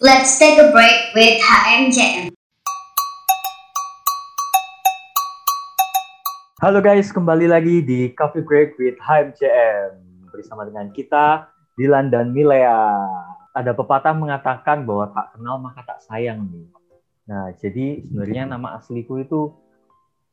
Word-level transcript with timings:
Let's 0.00 0.40
take 0.40 0.56
a 0.56 0.72
break 0.72 1.12
with 1.12 1.36
HMJM. 1.36 2.32
Halo 6.64 6.80
guys, 6.80 7.12
kembali 7.12 7.44
lagi 7.44 7.84
di 7.84 8.08
Coffee 8.16 8.40
Break 8.40 8.80
with 8.80 8.96
HMJM 8.96 10.00
bersama 10.32 10.64
dengan 10.64 10.88
kita 10.96 11.52
Dilan 11.76 12.08
dan 12.08 12.32
Milea. 12.32 13.04
Ada 13.52 13.76
pepatah 13.76 14.16
mengatakan 14.16 14.88
bahwa 14.88 15.12
tak 15.12 15.36
kenal 15.36 15.60
maka 15.60 15.84
tak 15.84 16.00
sayang 16.08 16.48
nih. 16.48 16.72
Nah, 17.28 17.52
jadi 17.60 18.00
sebenarnya 18.08 18.48
nama 18.48 18.80
asliku 18.80 19.20
itu 19.20 19.52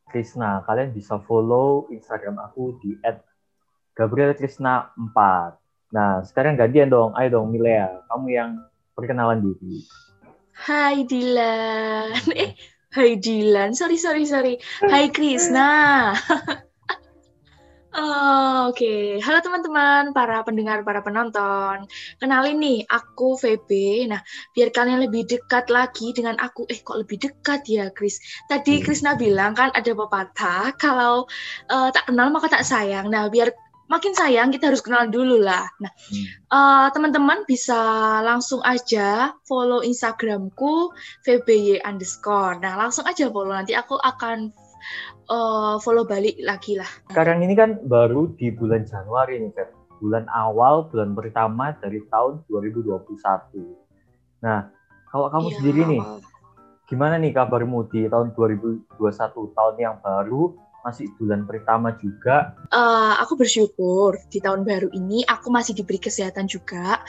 Krisna. 0.07 0.63
Kalian 0.63 0.95
bisa 0.95 1.19
follow 1.27 1.91
Instagram 1.91 2.39
aku 2.39 2.79
di 2.79 2.95
@gabrielkrisna4. 3.99 5.17
Nah, 5.91 6.23
sekarang 6.23 6.55
gantian 6.55 6.87
dong. 6.87 7.11
Ayo 7.19 7.41
dong 7.41 7.51
Milea, 7.51 8.07
kamu 8.07 8.27
yang 8.31 8.68
perkenalan 8.99 9.39
diri. 9.39 9.83
Hai 10.59 11.07
Dilan. 11.07 12.11
Eh, 12.35 12.51
Hai 12.89 13.21
Dilan, 13.21 13.77
sorry 13.77 14.01
sorry 14.01 14.25
sorry. 14.25 14.57
Hai 14.83 15.13
Krisna. 15.13 16.11
Oh, 17.89 18.69
Oke, 18.69 18.85
okay. 18.85 19.03
halo 19.25 19.41
teman-teman, 19.41 20.13
para 20.13 20.45
pendengar, 20.45 20.85
para 20.85 21.01
penonton. 21.01 21.89
Kenalin 22.21 22.61
nih, 22.61 22.85
aku 22.85 23.33
VB. 23.33 24.05
Nah, 24.05 24.21
biar 24.53 24.69
kalian 24.69 25.01
lebih 25.01 25.25
dekat 25.25 25.73
lagi 25.73 26.13
dengan 26.13 26.37
aku. 26.37 26.69
Eh, 26.69 26.85
kok 26.85 27.01
lebih 27.01 27.17
dekat 27.17 27.65
ya, 27.65 27.89
Kris? 27.89 28.21
Tadi 28.45 28.85
Krisna 28.85 29.17
bilang 29.17 29.57
kan 29.57 29.73
ada 29.73 29.89
pepatah, 29.89 30.69
kalau 30.77 31.25
uh, 31.73 31.89
tak 31.89 32.05
kenal 32.05 32.29
maka 32.29 32.61
tak 32.61 32.61
sayang. 32.61 33.09
Nah, 33.09 33.25
biar 33.25 33.49
makin 33.89 34.13
sayang 34.13 34.53
kita 34.53 34.69
harus 34.69 34.85
kenal 34.85 35.09
dulu 35.09 35.41
lah. 35.41 35.65
Nah, 35.81 35.91
hmm. 35.91 36.25
uh, 36.53 36.87
teman-teman 36.93 37.43
bisa 37.49 37.75
langsung 38.21 38.61
aja 38.61 39.33
follow 39.49 39.81
Instagramku 39.81 40.93
vby 41.25 41.81
underscore. 41.81 42.61
Nah, 42.61 42.77
langsung 42.77 43.03
aja 43.09 43.27
follow 43.27 43.51
nanti 43.51 43.73
aku 43.73 43.97
akan 43.97 44.53
uh, 45.27 45.75
follow 45.81 46.05
balik 46.05 46.37
lagi 46.45 46.77
lah. 46.77 46.87
Sekarang 47.09 47.41
ini 47.41 47.57
kan 47.57 47.81
baru 47.89 48.29
di 48.37 48.53
bulan 48.53 48.85
Januari 48.85 49.41
nih, 49.41 49.51
Feb. 49.57 49.69
Bulan 49.99 50.31
awal, 50.31 50.87
bulan 50.87 51.11
pertama 51.11 51.75
dari 51.75 51.99
tahun 52.07 52.47
2021. 52.47 53.03
Nah, 54.39 54.71
kalau 55.11 55.27
kamu 55.27 55.47
ya, 55.51 55.55
sendiri 55.59 55.81
nih, 55.91 56.01
gimana 56.87 57.19
nih 57.19 57.35
kabarmu 57.35 57.91
di 57.91 58.07
tahun 58.07 58.31
2021, 58.31 58.87
tahun 59.51 59.75
yang 59.75 59.99
baru, 59.99 60.55
masih 60.83 61.11
bulan 61.19 61.43
pertama 61.43 61.95
juga. 61.99 62.55
Uh, 62.71 63.19
aku 63.19 63.35
bersyukur 63.35 64.15
di 64.31 64.39
tahun 64.39 64.63
baru 64.63 64.89
ini 64.95 65.27
aku 65.27 65.51
masih 65.51 65.75
diberi 65.75 65.99
kesehatan 65.99 66.47
juga, 66.47 67.03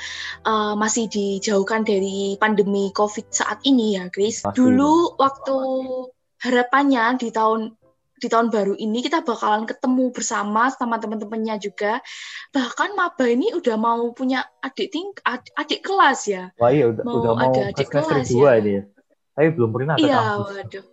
uh, 0.45 0.75
masih 0.75 1.07
dijauhkan 1.07 1.87
dari 1.87 2.35
pandemi 2.37 2.91
COVID 2.93 3.31
saat 3.31 3.63
ini 3.63 3.99
ya, 3.99 4.11
Chris. 4.11 4.43
Pasti. 4.43 4.59
Dulu 4.59 5.17
waktu 5.17 5.57
harapannya 6.41 7.21
di 7.21 7.29
tahun 7.31 7.77
di 8.21 8.29
tahun 8.29 8.53
baru 8.53 8.77
ini 8.77 9.01
kita 9.01 9.25
bakalan 9.25 9.65
ketemu 9.65 10.13
bersama 10.13 10.69
sama 10.69 11.01
teman-temannya 11.01 11.57
juga. 11.57 12.05
Bahkan 12.53 12.93
maba 12.93 13.25
ini 13.25 13.57
udah 13.57 13.81
mau 13.81 14.13
punya 14.13 14.45
adik 14.61 14.93
ting 14.93 15.09
adik, 15.25 15.53
adik 15.57 15.81
kelas 15.81 16.29
ya. 16.29 16.53
Wah 16.61 16.69
iya 16.69 16.93
udah 16.93 17.03
mau 17.03 17.25
udah 17.25 17.33
mau 17.33 17.53
ada 17.57 17.73
adik 17.73 17.89
kelas 17.89 18.29
ya. 18.29 18.61
ini. 18.61 18.73
Ya. 18.77 18.83
Tapi 19.33 19.49
belum 19.57 19.71
pernah 19.73 19.97
ke 19.97 20.05
Iya, 20.05 20.21
waduh. 20.37 20.85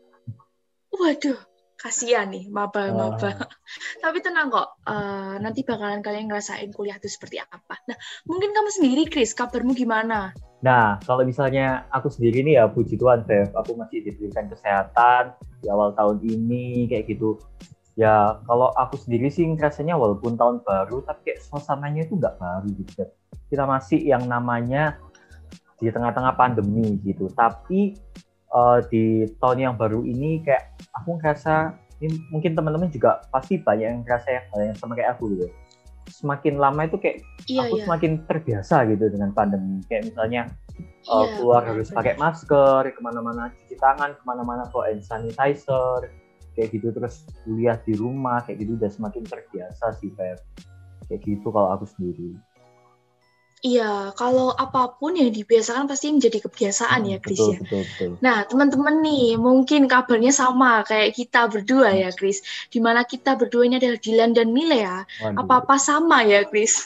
Waduh, 0.97 1.39
kasihan 1.77 2.27
nih 2.27 2.49
maba-maba. 2.49 3.15
Uh. 3.21 3.33
Tapi 4.03 4.17
tenang 4.25 4.49
kok, 4.49 4.81
uh, 4.89 5.37
nanti 5.37 5.61
bakalan 5.61 6.01
kalian 6.01 6.27
ngerasain 6.27 6.73
kuliah 6.73 6.97
itu 6.97 7.07
seperti 7.07 7.37
apa. 7.37 7.77
Nah, 7.85 7.97
mungkin 8.25 8.51
kamu 8.51 8.69
sendiri, 8.73 9.03
Chris, 9.07 9.37
kabarmu 9.37 9.77
gimana? 9.77 10.33
Nah, 10.65 10.97
kalau 11.05 11.21
misalnya 11.21 11.85
aku 11.93 12.09
sendiri 12.09 12.41
nih 12.41 12.57
ya, 12.57 12.65
puji 12.65 12.97
Tuhan, 12.97 13.23
Bev, 13.29 13.53
aku 13.53 13.77
masih 13.77 14.01
diberikan 14.01 14.49
kesehatan 14.49 15.37
di 15.61 15.69
awal 15.69 15.93
tahun 15.93 16.17
ini, 16.25 16.89
kayak 16.89 17.13
gitu. 17.13 17.37
Ya, 17.97 18.41
kalau 18.45 18.73
aku 18.73 18.97
sendiri 18.97 19.29
sih 19.29 19.45
rasanya 19.57 19.97
walaupun 19.97 20.33
tahun 20.33 20.65
baru, 20.65 21.05
tapi 21.05 21.33
kayak 21.33 21.45
suasananya 21.45 22.09
itu 22.09 22.17
nggak 22.17 22.41
baru 22.41 22.67
gitu, 22.73 22.91
Bev. 22.97 23.09
Kita 23.47 23.63
masih 23.69 24.01
yang 24.01 24.25
namanya 24.25 24.97
di 25.77 25.93
tengah-tengah 25.93 26.33
pandemi 26.33 26.97
gitu. 27.05 27.29
Tapi 27.29 27.93
uh, 28.53 28.79
di 28.87 29.27
tahun 29.39 29.71
yang 29.71 29.75
baru 29.75 30.03
ini 30.03 30.43
kayak 30.43 30.77
aku 30.95 31.19
ngerasa 31.19 31.75
ini 32.03 32.21
mungkin 32.29 32.53
teman-teman 32.53 32.93
juga 32.93 33.25
pasti 33.33 33.57
banyak 33.57 33.87
yang 33.87 33.99
ngerasa 34.05 34.27
ya 34.29 34.41
hal 34.53 34.59
yang 34.73 34.77
sama 34.77 34.93
kayak 34.93 35.17
aku 35.17 35.33
gitu. 35.33 35.47
Semakin 36.07 36.55
lama 36.55 36.87
itu 36.87 36.95
kayak 37.01 37.19
iya, 37.51 37.67
aku 37.67 37.81
iya. 37.81 37.83
semakin 37.83 38.11
terbiasa 38.23 38.87
gitu 38.87 39.11
dengan 39.11 39.35
pandemi. 39.35 39.83
Kayak 39.89 40.13
misalnya 40.13 40.41
iya, 40.77 41.11
uh, 41.11 41.25
keluar 41.35 41.61
bener, 41.65 41.83
harus 41.83 41.87
pakai 41.91 42.15
masker 42.15 42.81
ke 42.93 42.99
mana-mana 43.01 43.51
cuci 43.51 43.75
tangan 43.81 44.15
ke 44.15 44.23
mana-mana 44.23 44.63
bawa 44.69 44.93
hand 44.93 45.03
sanitizer 45.03 46.07
kayak 46.57 46.73
gitu 46.73 46.89
terus 46.89 47.21
kuliah 47.45 47.77
di 47.85 47.93
rumah 47.93 48.41
kayak 48.41 48.65
gitu 48.65 48.73
udah 48.81 48.89
semakin 48.89 49.21
terbiasa 49.29 49.93
sih 50.01 50.09
kayak 50.17 50.41
kayak 51.05 51.21
gitu 51.21 51.53
kalau 51.53 51.69
aku 51.77 51.85
sendiri 51.85 52.33
Iya, 53.65 54.13
kalau 54.13 54.53
apa 54.53 55.01
pun 55.01 55.17
yang 55.17 55.33
dibiasakan 55.33 55.89
pasti 55.89 56.13
menjadi 56.13 56.45
kebiasaan 56.45 57.01
hmm, 57.01 57.09
ya, 57.09 57.17
Chris 57.17 57.41
betul, 57.41 57.49
ya. 57.49 57.59
Betul, 57.65 57.81
betul. 57.89 58.11
Nah, 58.21 58.37
teman-teman 58.45 58.95
nih, 59.01 59.33
mungkin 59.41 59.89
kabarnya 59.89 60.29
sama 60.29 60.85
kayak 60.85 61.17
kita 61.17 61.49
berdua 61.49 61.89
ya, 61.89 62.13
Chris. 62.13 62.45
Di 62.69 62.77
mana 62.77 63.01
kita 63.01 63.33
berdua 63.33 63.65
ini 63.65 63.81
adalah 63.81 63.97
Dilan 63.97 64.37
dan 64.37 64.53
Mile 64.53 64.77
ya. 64.77 64.97
Apa-apa 65.33 65.81
sama 65.81 66.21
ya, 66.21 66.45
Chris. 66.45 66.85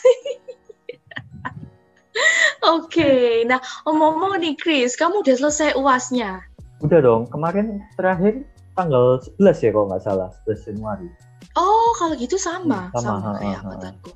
Oke, 2.62 3.04
okay. 3.04 3.28
nah 3.44 3.60
omong-omong 3.84 4.40
nih, 4.40 4.56
Chris, 4.56 4.96
kamu 4.96 5.20
udah 5.20 5.36
selesai 5.36 5.76
uasnya? 5.76 6.40
Udah 6.80 7.04
dong, 7.04 7.28
kemarin 7.28 7.84
terakhir 8.00 8.48
tanggal 8.72 9.20
11 9.36 9.64
ya 9.64 9.70
kalau 9.76 9.86
nggak 9.92 10.04
salah, 10.04 10.28
11 10.48 10.72
Januari. 10.72 11.08
Oh, 11.52 11.92
kalau 12.00 12.16
gitu 12.16 12.40
sama, 12.40 12.88
hmm, 12.88 12.96
sama, 12.96 13.20
sama 13.20 13.30
kayak 13.36 13.58
angkatanku. 13.60 14.10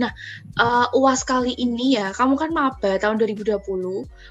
Nah, 0.00 0.10
uh, 0.56 0.88
UAS 0.96 1.20
kali 1.28 1.52
ini 1.60 2.00
ya, 2.00 2.16
kamu 2.16 2.40
kan 2.40 2.50
maba 2.56 2.96
tahun 2.96 3.20
2020. 3.20 3.60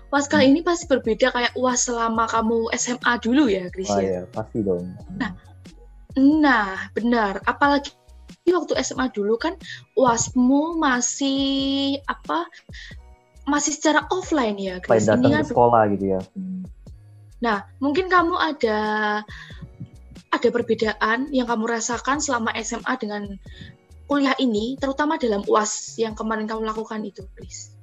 UAS 0.09 0.25
kali 0.25 0.43
hmm. 0.49 0.51
ini 0.57 0.59
pasti 0.65 0.89
berbeda 0.89 1.29
kayak 1.29 1.53
UAS 1.53 1.85
selama 1.85 2.25
kamu 2.25 2.73
SMA 2.73 3.13
dulu 3.21 3.45
ya, 3.45 3.69
Chris 3.69 3.93
oh, 3.93 4.01
ya? 4.01 4.25
pasti 4.33 4.65
dong. 4.65 4.89
Nah, 5.21 5.37
nah, 6.17 6.89
benar. 6.97 7.45
Apalagi 7.45 7.93
waktu 8.49 8.73
SMA 8.81 9.13
dulu 9.13 9.37
kan 9.37 9.53
UASmu 9.93 10.81
masih 10.81 12.01
apa? 12.09 12.49
Masih 13.45 13.77
secara 13.77 14.09
offline 14.09 14.57
ya, 14.57 14.81
Chris. 14.81 15.05
Ini 15.05 15.29
kan 15.29 15.45
sekolah 15.45 15.93
gitu 15.93 16.17
ya. 16.17 16.21
Nah, 17.37 17.69
mungkin 17.77 18.09
kamu 18.09 18.33
ada 18.33 18.79
ada 20.31 20.49
perbedaan 20.51 21.31
yang 21.31 21.47
kamu 21.47 21.65
rasakan 21.67 22.19
selama 22.19 22.51
SMA 22.59 22.93
dengan 22.99 23.23
kuliah 24.07 24.35
ini, 24.39 24.79
terutama 24.79 25.19
dalam 25.19 25.43
UAS 25.47 25.99
yang 25.99 26.15
kemarin 26.15 26.47
kamu 26.47 26.63
lakukan 26.63 27.03
itu, 27.03 27.27
please? 27.35 27.75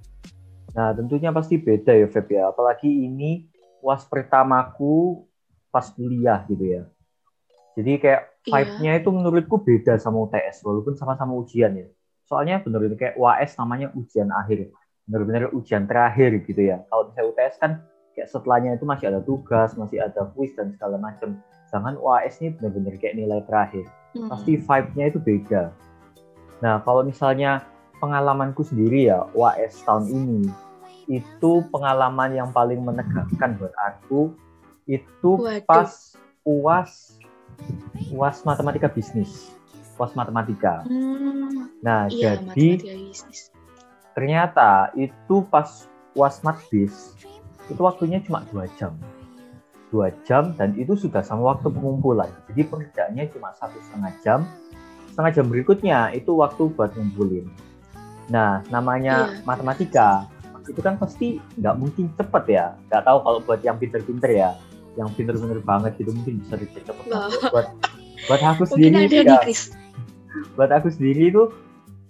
Nah, 0.75 0.91
tentunya 0.97 1.31
pasti 1.31 1.61
beda 1.61 1.95
ya, 1.95 2.09
Feb 2.09 2.29
ya. 2.33 2.51
Apalagi 2.51 2.89
ini 2.89 3.47
UAS 3.85 4.09
pertamaku 4.09 5.25
pas 5.69 5.87
kuliah 5.93 6.43
gitu 6.49 6.65
ya. 6.65 6.83
Jadi 7.75 7.93
kayak 7.99 8.23
iya. 8.47 8.53
vibe-nya 8.55 8.93
itu 9.03 9.09
menurutku 9.11 9.57
beda 9.61 9.99
sama 9.99 10.25
UTS, 10.25 10.63
walaupun 10.63 10.95
sama-sama 10.95 11.35
ujian 11.37 11.75
ya. 11.75 11.87
Soalnya 12.25 12.65
itu 12.65 12.97
kayak 12.97 13.21
UAS 13.21 13.59
namanya 13.61 13.93
ujian 13.93 14.33
akhir. 14.33 14.73
Benar-benar 15.05 15.53
ujian 15.53 15.85
terakhir 15.85 16.41
gitu 16.49 16.63
ya. 16.65 16.81
Kalau 16.89 17.13
misalnya 17.13 17.29
UTS 17.35 17.55
kan 17.61 17.73
kayak 18.17 18.29
setelahnya 18.31 18.71
itu 18.79 18.87
masih 18.89 19.13
ada 19.13 19.21
tugas, 19.21 19.77
masih 19.77 20.01
ada 20.01 20.25
kuis 20.33 20.55
dan 20.57 20.73
segala 20.73 20.97
macam. 20.97 21.37
Sedangkan 21.75 21.99
UAS 21.99 22.39
ini 22.39 22.55
benar-benar 22.55 22.95
kayak 23.03 23.19
nilai 23.19 23.43
terakhir. 23.51 23.91
Hmm. 24.15 24.31
Pasti 24.31 24.63
vibe-nya 24.63 25.11
itu 25.11 25.19
beda. 25.19 25.75
Nah, 26.63 26.79
kalau 26.87 27.03
misalnya 27.03 27.67
pengalamanku 27.99 28.63
sendiri 28.63 29.11
ya, 29.11 29.27
UAS 29.35 29.83
tahun 29.83 30.07
ini, 30.07 30.55
itu 31.11 31.67
pengalaman 31.75 32.39
yang 32.39 32.55
paling 32.55 32.79
menegangkan 32.79 33.59
buat 33.59 33.75
aku, 33.75 34.39
itu 34.87 35.31
Waduh. 35.35 35.67
pas 35.67 36.15
UAS, 36.47 37.19
UAS 38.15 38.47
matematika 38.47 38.87
bisnis. 38.87 39.51
UAS 39.99 40.15
matematika. 40.15 40.87
Hmm. 40.87 41.75
Nah, 41.83 42.07
iya, 42.07 42.39
jadi 42.55 42.87
ternyata 44.15 44.95
itu 44.95 45.43
pas 45.51 45.91
UAS 46.15 46.39
matbis, 46.47 47.19
itu 47.67 47.83
waktunya 47.83 48.23
cuma 48.23 48.47
dua 48.55 48.71
jam 48.79 48.95
dua 49.95 50.11
jam 50.27 50.51
dan 50.59 50.75
itu 50.75 50.99
sudah 50.99 51.23
sama 51.23 51.55
waktu 51.55 51.71
pengumpulan. 51.71 52.27
Jadi 52.51 52.67
pengerjaannya 52.67 53.31
cuma 53.31 53.55
satu 53.55 53.79
setengah 53.79 54.11
jam. 54.27 54.41
Setengah 55.15 55.31
jam 55.31 55.47
berikutnya 55.47 56.11
itu 56.11 56.35
waktu 56.35 56.75
buat 56.75 56.91
ngumpulin. 56.99 57.47
Nah, 58.35 58.67
namanya 58.75 59.31
iya. 59.31 59.47
matematika 59.47 60.27
itu 60.65 60.81
kan 60.81 60.97
pasti 60.97 61.39
nggak 61.61 61.77
mungkin 61.79 62.11
cepet 62.19 62.45
ya. 62.51 62.67
Nggak 62.91 63.03
tahu 63.07 63.19
kalau 63.23 63.39
buat 63.45 63.61
yang 63.63 63.77
pinter-pinter 63.79 64.31
ya, 64.33 64.51
yang 64.99 65.13
pinter-pinter 65.15 65.61
banget 65.63 65.95
itu 66.01 66.11
mungkin 66.11 66.43
bisa 66.43 66.59
dicepat 66.59 66.83
cepet. 66.91 67.07
Buat 67.55 67.67
buat 68.27 68.43
aku 68.43 68.63
sendiri 68.67 69.07
ya, 69.23 69.39
buat 70.57 70.71
aku 70.73 70.89
sendiri 70.91 71.31
itu 71.31 71.53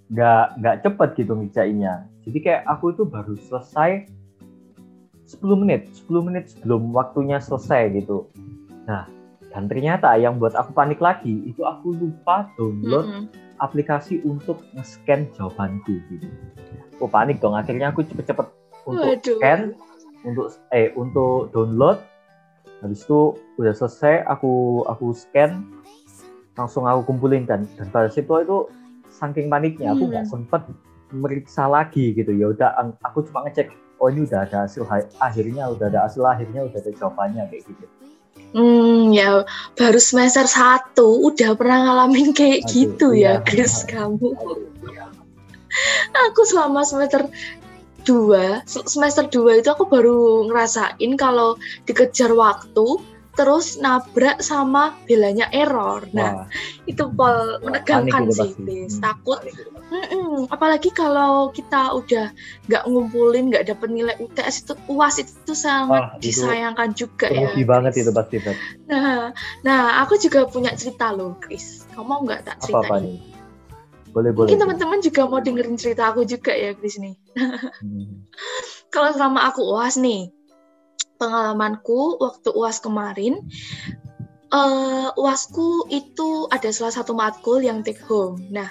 nggak 0.09 0.45
nggak 0.63 0.75
cepet 0.87 1.09
gitu 1.19 1.31
ngerjainnya. 1.35 2.07
Jadi 2.25 2.37
kayak 2.41 2.63
aku 2.65 2.95
itu 2.95 3.03
baru 3.05 3.37
selesai 3.37 4.09
10 5.25 5.57
menit, 5.57 5.89
10 5.93 6.21
menit 6.21 6.53
sebelum 6.53 6.93
waktunya 6.93 7.41
selesai 7.41 7.89
gitu. 7.97 8.29
Nah, 8.85 9.09
dan 9.49 9.65
ternyata 9.65 10.13
yang 10.15 10.37
buat 10.37 10.53
aku 10.53 10.75
panik 10.75 11.01
lagi 11.01 11.49
itu 11.49 11.65
aku 11.65 11.95
lupa 11.95 12.51
download 12.55 13.07
Mm-mm. 13.07 13.25
aplikasi 13.57 14.21
untuk 14.21 14.61
nge-scan 14.75 15.25
jawabanku 15.33 15.97
gitu. 16.11 16.27
Aku 16.99 17.07
panik 17.07 17.39
dong, 17.39 17.55
akhirnya 17.55 17.89
aku 17.89 18.03
cepet-cepet 18.03 18.47
untuk 18.85 19.17
Waduh. 19.17 19.39
scan, 19.39 19.59
untuk 20.21 20.47
eh 20.69 20.93
untuk 20.93 21.49
download. 21.51 21.97
Habis 22.83 23.01
itu 23.07 23.33
udah 23.57 23.73
selesai, 23.73 24.27
aku 24.27 24.83
aku 24.85 25.15
scan, 25.15 25.65
langsung 26.53 26.85
aku 26.85 27.07
kumpulin 27.09 27.47
kan. 27.47 27.65
Dan 27.79 27.89
pada 27.89 28.11
situ 28.11 28.29
itu 28.29 28.69
saking 29.09 29.47
paniknya 29.47 29.95
aku 29.95 30.05
Hmm. 30.05 30.11
nggak 30.13 30.27
sempet 30.27 30.61
meriksa 31.13 31.69
lagi 31.69 32.15
gitu. 32.15 32.31
Ya 32.33 32.49
udah, 32.49 32.69
aku 33.05 33.25
cuma 33.29 33.45
ngecek, 33.45 33.69
oh 34.01 34.09
ini 34.09 34.25
udah 34.25 34.45
ada 34.47 34.65
hasil 34.65 34.85
ha- 34.89 35.11
akhirnya, 35.21 35.69
udah 35.69 35.85
ada 35.89 36.09
hasil 36.09 36.23
akhirnya, 36.25 36.65
udah 36.65 36.79
ada 36.81 36.91
jawabannya 36.95 37.43
kayak 37.51 37.63
gitu. 37.67 37.85
Hmm, 38.55 39.11
ya 39.11 39.43
baru 39.75 39.99
semester 39.99 40.47
satu 40.47 41.27
udah 41.27 41.59
pernah 41.59 41.91
ngalamin 41.91 42.31
kayak 42.31 42.63
Aduh, 42.63 42.71
gitu 42.71 43.07
iya. 43.11 43.43
ya, 43.43 43.43
Chris 43.43 43.83
kamu. 43.83 44.31
Aku 46.31 46.41
selama 46.47 46.87
semester 46.87 47.27
dua, 48.07 48.63
se- 48.63 48.87
semester 48.87 49.27
dua 49.27 49.59
itu 49.59 49.67
aku 49.67 49.91
baru 49.91 50.47
ngerasain 50.47 51.11
kalau 51.19 51.59
dikejar 51.83 52.31
waktu, 52.31 53.03
terus 53.35 53.75
nabrak 53.75 54.39
sama 54.39 54.95
belanya 55.03 55.51
error. 55.51 56.07
Nah, 56.15 56.47
Wah, 56.47 56.47
itu 56.87 57.03
pol 57.11 57.59
menegangkan 57.59 58.31
sih. 58.31 58.55
Chris. 58.55 58.95
Hmm. 59.03 60.24
Mm-mm. 60.35 60.51
Apalagi 60.51 60.91
kalau 60.91 61.47
kita 61.55 61.95
udah 61.95 62.35
nggak 62.67 62.83
ngumpulin, 62.91 63.47
nggak 63.47 63.71
dapet 63.71 63.87
nilai 63.87 64.15
UTS 64.19 64.67
itu 64.67 64.73
uas 64.91 65.15
itu 65.23 65.53
sangat 65.55 66.03
Wah, 66.03 66.19
itu 66.19 66.43
disayangkan 66.43 66.91
juga 66.91 67.31
ya. 67.31 67.55
banget 67.63 68.03
itu 68.03 68.11
pasti, 68.11 68.43
Beb. 68.43 68.57
Nah, 68.91 69.31
nah 69.63 70.03
aku 70.03 70.19
juga 70.19 70.43
punya 70.51 70.75
cerita 70.75 71.15
loh, 71.15 71.39
Chris. 71.39 71.87
Kamu 71.95 72.03
mau 72.03 72.19
nggak 72.27 72.41
tak 72.43 72.57
Apa-apa 72.67 72.99
ceritain? 72.99 73.03
nih? 73.07 73.19
Boleh, 74.11 74.31
boleh. 74.35 74.47
Mungkin 74.51 74.59
teman-teman 74.59 74.99
juga 74.99 75.21
mau 75.27 75.39
dengerin 75.39 75.79
cerita 75.79 76.11
aku 76.11 76.27
juga 76.27 76.51
ya, 76.51 76.75
Chris 76.75 76.99
nih. 76.99 77.15
Hmm. 77.79 78.27
Kalau 78.91 79.11
selama 79.15 79.47
aku 79.47 79.63
uas 79.63 79.95
nih, 79.99 80.31
pengalamanku 81.19 82.19
waktu 82.19 82.49
uas 82.51 82.83
kemarin, 82.83 83.39
eh 84.53 85.09
uasku 85.17 85.89
itu 85.89 86.45
ada 86.53 86.69
salah 86.69 86.93
satu 86.93 87.17
matkul 87.17 87.65
yang 87.65 87.81
take 87.81 88.01
home. 88.05 88.37
Nah, 88.53 88.69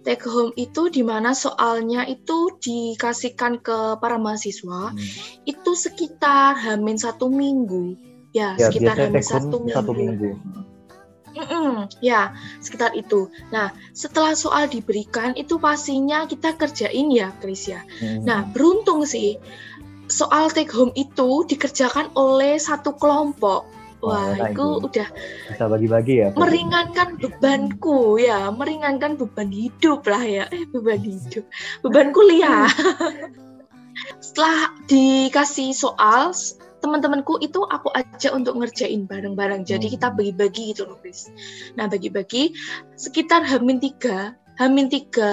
take 0.00 0.24
home 0.24 0.50
itu 0.56 0.88
di 0.88 1.04
mana 1.04 1.36
soalnya 1.36 2.08
itu 2.08 2.56
dikasihkan 2.56 3.60
ke 3.60 4.00
para 4.00 4.16
mahasiswa 4.16 4.90
Hmm. 4.96 5.08
itu 5.44 5.70
sekitar 5.76 6.56
hamin 6.56 6.96
satu 6.96 7.28
minggu. 7.28 7.94
Ya, 8.32 8.56
Ya, 8.56 8.72
sekitar 8.72 8.96
hamin 8.96 9.20
satu 9.22 9.56
minggu. 9.60 9.76
satu 9.76 9.92
minggu. 9.92 10.30
Mm-mm, 11.30 11.86
ya, 12.02 12.34
sekitar 12.58 12.90
itu. 12.98 13.30
Nah, 13.54 13.70
setelah 13.94 14.34
soal 14.34 14.66
diberikan 14.66 15.30
itu 15.38 15.62
pastinya 15.62 16.26
kita 16.26 16.58
kerjain 16.58 17.06
ya, 17.14 17.30
Chris 17.38 17.70
ya. 17.70 17.86
Hmm. 18.02 18.26
Nah, 18.26 18.40
beruntung 18.50 19.06
sih 19.06 19.38
soal 20.10 20.50
take 20.50 20.74
home 20.74 20.90
itu 20.98 21.46
dikerjakan 21.46 22.10
oleh 22.18 22.58
satu 22.58 22.98
kelompok. 22.98 23.62
Wah, 24.00 24.32
enak 24.32 24.56
itu 24.56 24.66
udah 24.80 25.08
bisa 25.52 25.64
bagi-bagi 25.68 26.14
ya. 26.24 26.28
Meringankan 26.32 27.20
bebanku 27.20 28.16
ya, 28.16 28.48
meringankan 28.48 29.20
beban 29.20 29.52
hidup 29.52 30.08
lah 30.08 30.24
ya. 30.24 30.44
Eh, 30.48 30.64
beban 30.72 31.04
hidup. 31.04 31.44
Beban 31.84 32.10
kuliah. 32.16 32.64
Setelah 34.24 34.72
dikasih 34.88 35.76
soal, 35.76 36.32
teman-temanku 36.80 37.36
itu 37.44 37.60
aku 37.68 37.92
ajak 37.92 38.32
untuk 38.32 38.56
ngerjain 38.56 39.04
bareng-bareng. 39.04 39.68
Jadi 39.68 39.92
Hmm. 39.92 39.94
kita 40.00 40.08
bagi-bagi 40.16 40.62
gitu 40.72 40.88
loh, 40.88 40.96
Chris. 41.04 41.28
Nah, 41.76 41.86
bagi-bagi 41.86 42.56
sekitar 42.96 43.44
Hamin 43.44 43.78
tiga, 43.78 44.34
Hamin 44.56 44.88
tiga 44.88 45.32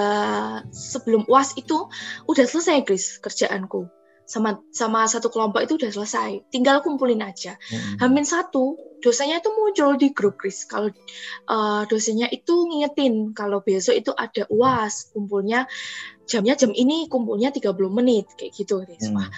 sebelum 0.72 1.24
UAS 1.28 1.56
itu 1.56 1.88
udah 2.28 2.44
selesai, 2.44 2.84
Chris, 2.84 3.16
kerjaanku. 3.20 3.88
Sama 4.28 4.60
sama 4.68 5.08
satu 5.08 5.32
kelompok 5.32 5.64
itu 5.64 5.80
udah 5.80 5.88
selesai. 5.88 6.52
Tinggal 6.52 6.84
kumpulin 6.84 7.24
aja. 7.24 7.56
Hmm. 7.72 7.96
Hamin 7.96 8.28
satu, 8.28 8.76
dosennya 9.00 9.40
itu 9.40 9.48
muncul 9.56 9.96
di 9.96 10.12
grup, 10.12 10.36
Chris. 10.36 10.68
Kalau 10.68 10.92
eh, 10.92 11.82
dosennya 11.88 12.28
itu 12.28 12.68
ngingetin 12.68 13.32
kalau 13.32 13.64
besok 13.64 13.96
itu 13.96 14.12
ada 14.12 14.44
UAS, 14.52 15.16
kumpulnya 15.16 15.64
jamnya 16.28 16.60
jam 16.60 16.76
ini, 16.76 17.08
kumpulnya 17.08 17.48
30 17.48 17.88
menit, 17.88 18.28
kayak 18.36 18.52
gitu, 18.52 18.84
Chris. 18.84 19.08
Hmm. 19.08 19.16
Wah, 19.16 19.28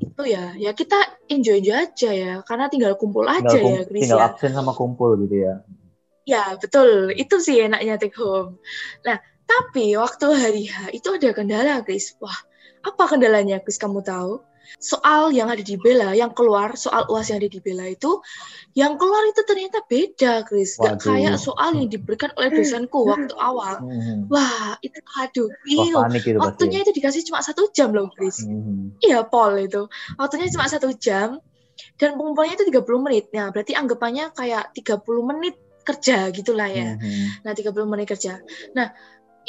itu 0.00 0.22
ya, 0.24 0.56
ya 0.56 0.72
kita 0.72 0.96
enjoy-enjoy 1.28 1.76
aja 1.76 2.10
ya, 2.16 2.32
karena 2.48 2.72
tinggal 2.72 2.96
kumpul 2.96 3.28
aja 3.28 3.44
tinggal, 3.44 3.60
kum- 3.60 3.76
ya, 3.76 3.82
Chris 3.84 4.00
tinggal 4.08 4.20
ya. 4.24 4.28
absen 4.32 4.52
sama 4.56 4.72
kumpul 4.72 5.20
gitu 5.20 5.36
ya. 5.44 5.54
Ya, 6.24 6.44
betul. 6.56 7.12
Itu 7.12 7.44
sih 7.44 7.60
enaknya 7.60 8.00
take 8.00 8.16
home. 8.16 8.56
Nah, 9.04 9.20
tapi 9.44 9.98
waktu 9.98 10.26
hari 10.30 10.64
H 10.70 10.94
itu 10.96 11.08
ada 11.10 11.30
kendala, 11.36 11.84
Chris. 11.84 12.14
Wah, 12.22 12.36
apa 12.80 13.04
kendalanya, 13.08 13.60
Chris? 13.60 13.76
Kamu 13.80 14.00
tahu? 14.04 14.40
Soal 14.78 15.34
yang 15.34 15.50
ada 15.50 15.66
di 15.66 15.74
Bella, 15.74 16.14
yang 16.14 16.30
keluar, 16.30 16.78
soal 16.78 17.02
UAS 17.10 17.34
yang 17.34 17.42
ada 17.42 17.50
di 17.50 17.58
Bella 17.58 17.90
itu, 17.90 18.22
yang 18.78 18.94
keluar 19.02 19.26
itu 19.26 19.42
ternyata 19.42 19.82
beda, 19.82 20.46
Chris. 20.46 20.78
Gak 20.78 21.02
Waduh. 21.02 21.06
kayak 21.10 21.34
soal 21.42 21.74
yang 21.74 21.90
diberikan 21.90 22.30
oleh 22.38 22.54
dosenku 22.54 23.02
waktu 23.02 23.34
awal. 23.34 23.82
Hmm. 23.82 24.30
Wah, 24.30 24.78
itu 24.78 24.94
aduh, 25.18 25.50
Wah, 25.50 25.66
iu. 25.66 25.82
itu 25.82 25.98
pasti. 25.98 26.30
Waktunya 26.38 26.78
itu 26.86 26.92
dikasih 26.94 27.26
cuma 27.26 27.42
satu 27.42 27.66
jam 27.74 27.90
loh, 27.90 28.14
Chris. 28.14 28.46
Hmm. 28.46 28.94
Iya, 29.02 29.26
Paul 29.26 29.58
itu. 29.58 29.90
Waktunya 30.14 30.46
cuma 30.54 30.70
satu 30.70 30.94
jam 30.94 31.42
dan 31.98 32.14
pengumpulnya 32.14 32.54
itu 32.54 32.70
30 32.70 33.02
menit. 33.02 33.24
Nah, 33.34 33.50
berarti 33.50 33.74
anggapannya 33.74 34.30
kayak 34.38 34.70
30 34.76 35.02
menit 35.26 35.58
kerja 35.82 36.30
gitulah 36.30 36.68
ya. 36.70 36.94
Hmm. 36.94 37.26
Nah, 37.42 37.52
30 37.58 37.90
menit 37.90 38.06
kerja. 38.06 38.38
Nah, 38.76 38.94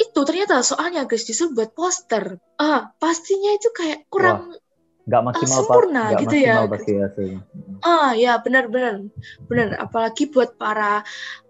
itu 0.02 0.20
ternyata 0.26 0.60
soalnya 0.60 1.06
guys 1.06 1.22
disuruh 1.22 1.54
buat 1.54 1.70
poster. 1.72 2.36
Ah, 2.58 2.90
pastinya 2.98 3.54
itu 3.54 3.70
kayak 3.70 4.10
kurang 4.10 4.58
Nggak 5.02 5.22
maksimal, 5.26 5.50
Pak. 5.50 5.58
sempurna 5.66 6.02
Nggak 6.14 6.20
gitu 6.22 6.36
ya. 6.38 6.54
maksimal 6.54 6.66
pasti 6.70 6.92
hasilnya. 6.94 7.40
ah 7.82 8.14
ya 8.14 8.38
benar-benar 8.38 9.02
benar 9.50 9.74
apalagi 9.74 10.30
buat 10.30 10.54
para 10.54 11.02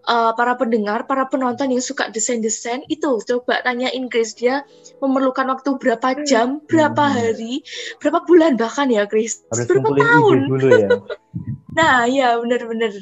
eh, 0.03 0.31
para 0.33 0.57
pendengar, 0.57 1.05
para 1.05 1.29
penonton 1.29 1.69
yang 1.69 1.83
suka 1.85 2.09
desain-desain 2.09 2.81
itu 2.89 3.21
coba 3.21 3.61
tanyain 3.61 4.09
Chris 4.09 4.33
dia 4.33 4.65
memerlukan 4.97 5.45
waktu 5.53 5.69
berapa 5.77 6.25
jam, 6.25 6.65
berapa 6.65 6.97
Hmm. 7.05 7.13
hari, 7.13 7.61
berapa 8.01 8.25
bulan 8.25 8.57
bahkan 8.57 8.89
ya 8.89 9.05
Chris. 9.05 9.45
Harus 9.53 9.69
berapa 9.69 9.89
tahun? 9.93 10.37
dulu 10.49 10.67
ya. 10.73 10.89
Nah, 11.77 12.05
ya 12.05 12.37
benar-benar. 12.37 12.93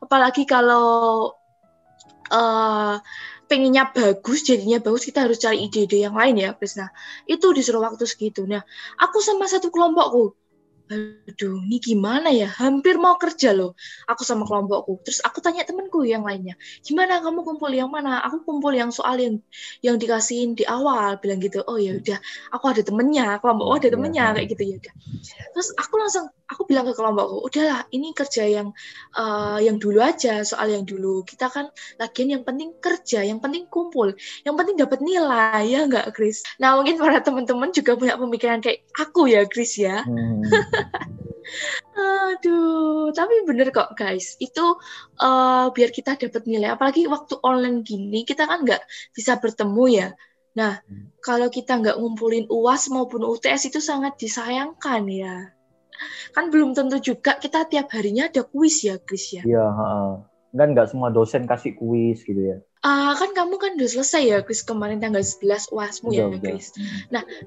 Apalagi 0.00 0.44
kalau 0.44 1.32
eh 2.28 2.94
pengennya 3.54 3.94
bagus, 3.94 4.42
jadinya 4.42 4.82
bagus, 4.82 5.06
kita 5.06 5.30
harus 5.30 5.38
cari 5.38 5.70
ide-ide 5.70 6.02
yang 6.10 6.18
lain 6.18 6.34
ya, 6.42 6.50
Chris. 6.58 6.74
Nah, 6.74 6.90
itu 7.30 7.46
disuruh 7.54 7.86
waktu 7.86 8.02
segitu. 8.02 8.42
Nah, 8.50 8.66
aku 8.98 9.22
sama 9.22 9.46
satu 9.46 9.70
kelompokku, 9.70 10.34
aduh, 10.90 11.56
ini 11.64 11.76
gimana 11.80 12.28
ya? 12.28 12.46
Hampir 12.60 13.00
mau 13.00 13.16
kerja 13.16 13.56
loh, 13.56 13.72
aku 14.04 14.20
sama 14.22 14.44
kelompokku. 14.44 15.00
Terus 15.04 15.20
aku 15.24 15.40
tanya 15.40 15.64
temanku 15.64 16.04
yang 16.04 16.22
lainnya, 16.28 16.54
gimana 16.84 17.24
kamu 17.24 17.40
kumpul 17.46 17.72
yang 17.72 17.88
mana? 17.88 18.20
Aku 18.28 18.44
kumpul 18.44 18.72
yang 18.76 18.92
soal 18.92 19.16
yang 19.16 19.34
yang 19.80 19.96
dikasihin 19.96 20.52
di 20.52 20.64
awal, 20.68 21.16
bilang 21.24 21.40
gitu. 21.40 21.64
Oh 21.64 21.80
ya 21.80 21.96
udah, 21.96 22.18
aku 22.52 22.64
ada 22.72 22.82
temennya, 22.84 23.40
kelompokku 23.40 23.72
ada 23.80 23.88
Iya. 23.88 23.94
temennya 23.96 24.24
kayak 24.36 24.48
gitu 24.52 24.62
ya 24.68 24.74
udah. 24.84 24.94
Terus 25.54 25.68
aku 25.80 25.94
langsung 26.00 26.24
aku 26.50 26.62
bilang 26.68 26.84
ke 26.88 26.94
kelompokku, 26.98 27.36
udahlah 27.48 27.80
ini 27.96 28.12
kerja 28.12 28.44
yang 28.46 28.68
eh, 29.16 29.58
yang 29.66 29.76
dulu 29.80 29.98
aja 30.04 30.44
soal 30.44 30.68
yang 30.70 30.84
dulu. 30.84 31.24
Kita 31.24 31.48
kan 31.48 31.70
lagian 32.00 32.28
yang 32.38 32.42
penting 32.48 32.76
kerja, 32.82 33.24
yang 33.24 33.40
penting 33.40 33.64
kumpul, 33.72 34.12
yang 34.46 34.54
penting 34.58 34.76
dapat 34.80 35.00
nilai 35.00 35.64
ya 35.68 35.86
nggak 35.88 36.12
Chris. 36.16 36.44
Nah 36.60 36.76
mungkin 36.78 36.96
para 37.00 37.20
teman-teman 37.24 37.70
juga 37.72 37.96
punya 37.96 38.14
pemikiran 38.20 38.60
kayak 38.64 38.84
aku 39.00 39.30
ya 39.32 39.42
Chris 39.48 39.80
ya. 39.80 40.04
Hmm. 40.04 40.73
Aduh, 41.94 43.12
tapi 43.14 43.44
bener 43.46 43.70
kok 43.70 43.94
guys. 43.94 44.34
Itu 44.40 44.80
eh, 45.20 45.66
biar 45.70 45.90
kita 45.92 46.16
dapat 46.18 46.42
nilai. 46.48 46.74
Apalagi 46.74 47.06
waktu 47.06 47.38
online 47.44 47.84
gini 47.86 48.26
kita 48.26 48.48
kan 48.48 48.64
nggak 48.64 48.82
bisa 49.14 49.38
bertemu 49.38 49.84
ya. 49.90 50.08
Nah, 50.54 50.78
kalau 51.18 51.50
kita 51.50 51.82
nggak 51.82 51.98
ngumpulin 51.98 52.46
UAS 52.46 52.86
maupun 52.86 53.26
UTS 53.26 53.74
itu 53.74 53.82
sangat 53.82 54.14
disayangkan 54.18 55.02
ya. 55.10 55.50
Kan 56.34 56.50
belum 56.50 56.74
tentu 56.78 56.98
juga 57.02 57.38
kita 57.38 57.66
tiap 57.66 57.90
harinya 57.94 58.30
ada 58.30 58.46
kuis 58.46 58.82
ya, 58.86 58.98
Chris 59.02 59.34
ya. 59.34 59.42
Iya. 59.42 59.66
Kan 60.54 60.68
nggak 60.74 60.94
semua 60.94 61.10
dosen 61.10 61.50
kasih 61.50 61.74
kuis 61.74 62.22
gitu 62.22 62.38
ya. 62.38 62.58
Ah, 62.84 63.16
kan 63.16 63.32
kamu 63.32 63.56
kan 63.56 63.80
udah 63.80 63.88
selesai 63.88 64.22
ya, 64.28 64.38
Chris 64.44 64.60
kemarin 64.60 65.00
tanggal 65.00 65.24
11 65.24 65.72
UASmu 65.72 66.12
ya, 66.12 66.28
Udah, 66.28 66.36
udah. 66.36 66.52
Chris. 66.52 66.68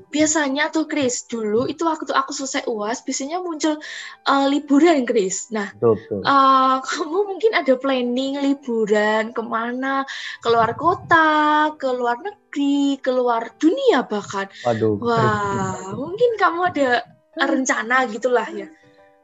Biasanya 0.09 0.73
tuh, 0.73 0.89
Chris, 0.89 1.29
dulu 1.29 1.69
itu 1.69 1.85
waktu 1.85 2.09
aku 2.09 2.33
selesai 2.33 2.65
UAS, 2.65 3.05
biasanya 3.05 3.37
muncul 3.45 3.77
eh, 4.25 4.45
liburan, 4.49 5.05
Chris. 5.05 5.53
Nah, 5.53 5.69
Betul, 5.77 6.01
betul. 6.01 6.21
eh, 6.25 6.75
kamu 6.89 7.17
mungkin 7.29 7.51
ada 7.53 7.73
planning 7.77 8.33
liburan 8.41 9.29
ke 9.29 9.41
mana? 9.45 10.09
Keluar 10.41 10.73
kota, 10.73 11.69
ke 11.77 11.85
luar 11.85 12.17
negeri, 12.17 12.97
keluar 13.05 13.53
dunia 13.61 14.09
bahkan. 14.09 14.49
Waduh. 14.65 14.97
Wah, 14.97 15.93
mungkin 15.93 16.33
kamu 16.41 16.59
ada 16.73 17.05
rencana 17.37 18.09
gitulah 18.09 18.49
ya 18.49 18.65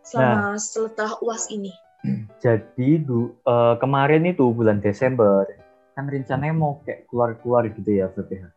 selama 0.05 0.61
setelah 0.61 1.17
uas 1.25 1.49
ini. 1.49 1.73
Jadi 2.37 3.01
du, 3.01 3.33
eh, 3.49 3.75
kemarin 3.81 4.29
itu 4.29 4.51
bulan 4.53 4.77
Desember 4.77 5.47
kan 5.93 6.09
rencananya 6.09 6.55
mau 6.55 6.81
kayak 6.81 7.05
keluar-keluar 7.07 7.69
gitu 7.69 7.89
ya 7.89 8.09
VPH. 8.09 8.43
Nah 8.43 8.51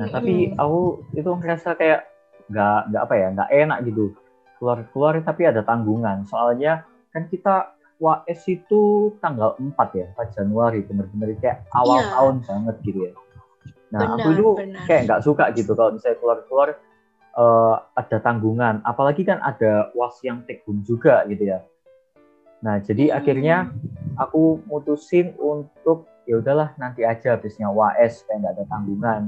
Mm-mm. 0.00 0.14
tapi 0.14 0.34
aku 0.54 0.78
itu 1.12 1.26
ngerasa 1.28 1.74
kayak 1.74 2.06
nggak 2.46 2.80
nggak 2.90 3.02
apa 3.04 3.14
ya 3.14 3.26
nggak 3.30 3.50
enak 3.52 3.78
gitu 3.86 4.04
keluar-keluar 4.58 5.14
tapi 5.22 5.42
ada 5.46 5.62
tanggungan. 5.62 6.26
Soalnya 6.26 6.84
kan 7.10 7.26
kita 7.26 7.74
WAS 8.00 8.48
itu 8.48 9.12
tanggal 9.20 9.54
4 9.60 9.76
ya 9.92 10.06
4 10.16 10.36
Januari 10.36 10.80
bener-bener 10.82 11.36
kayak 11.36 11.68
awal 11.70 12.00
Iya. 12.00 12.10
tahun 12.10 12.36
banget 12.48 12.76
gitu 12.86 12.98
ya. 13.04 13.12
Nah 13.90 14.00
aku 14.16 14.28
Benar, 14.30 14.34
itu 14.34 14.48
benar. 14.56 14.82
kayak 14.86 15.02
nggak 15.04 15.22
suka 15.22 15.44
gitu 15.52 15.70
kalau 15.74 15.90
misalnya 15.92 16.18
keluar-keluar 16.18 16.68
eh, 17.30 17.74
ada 17.94 18.16
tanggungan. 18.18 18.82
Apalagi 18.82 19.22
kan 19.22 19.38
ada 19.38 19.94
was 19.94 20.18
yang 20.26 20.42
take 20.46 20.66
home 20.66 20.82
juga 20.82 21.22
gitu 21.30 21.46
ya. 21.46 21.62
Nah 22.60 22.82
jadi 22.82 23.14
Hmm. 23.14 23.16
akhirnya 23.16 23.56
aku 24.16 24.60
mutusin 24.66 25.32
untuk 25.38 26.09
ya 26.24 26.38
udahlah 26.38 26.72
nanti 26.76 27.02
aja 27.02 27.36
habisnya 27.36 27.68
WAS 27.68 28.20
supaya 28.22 28.36
nggak 28.40 28.54
ada 28.56 28.64
tanggungan 28.66 29.22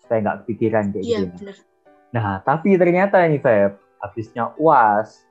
supaya 0.00 0.18
nggak 0.20 0.36
kepikiran 0.44 0.84
kayak 0.90 1.04
Iya 1.04 1.18
gitu. 1.20 1.34
benar. 1.38 1.56
Nah 2.10 2.26
tapi 2.42 2.68
ternyata 2.74 3.16
nih 3.26 3.38
Feb 3.38 3.72
habisnya 4.00 4.50
UAS 4.56 5.22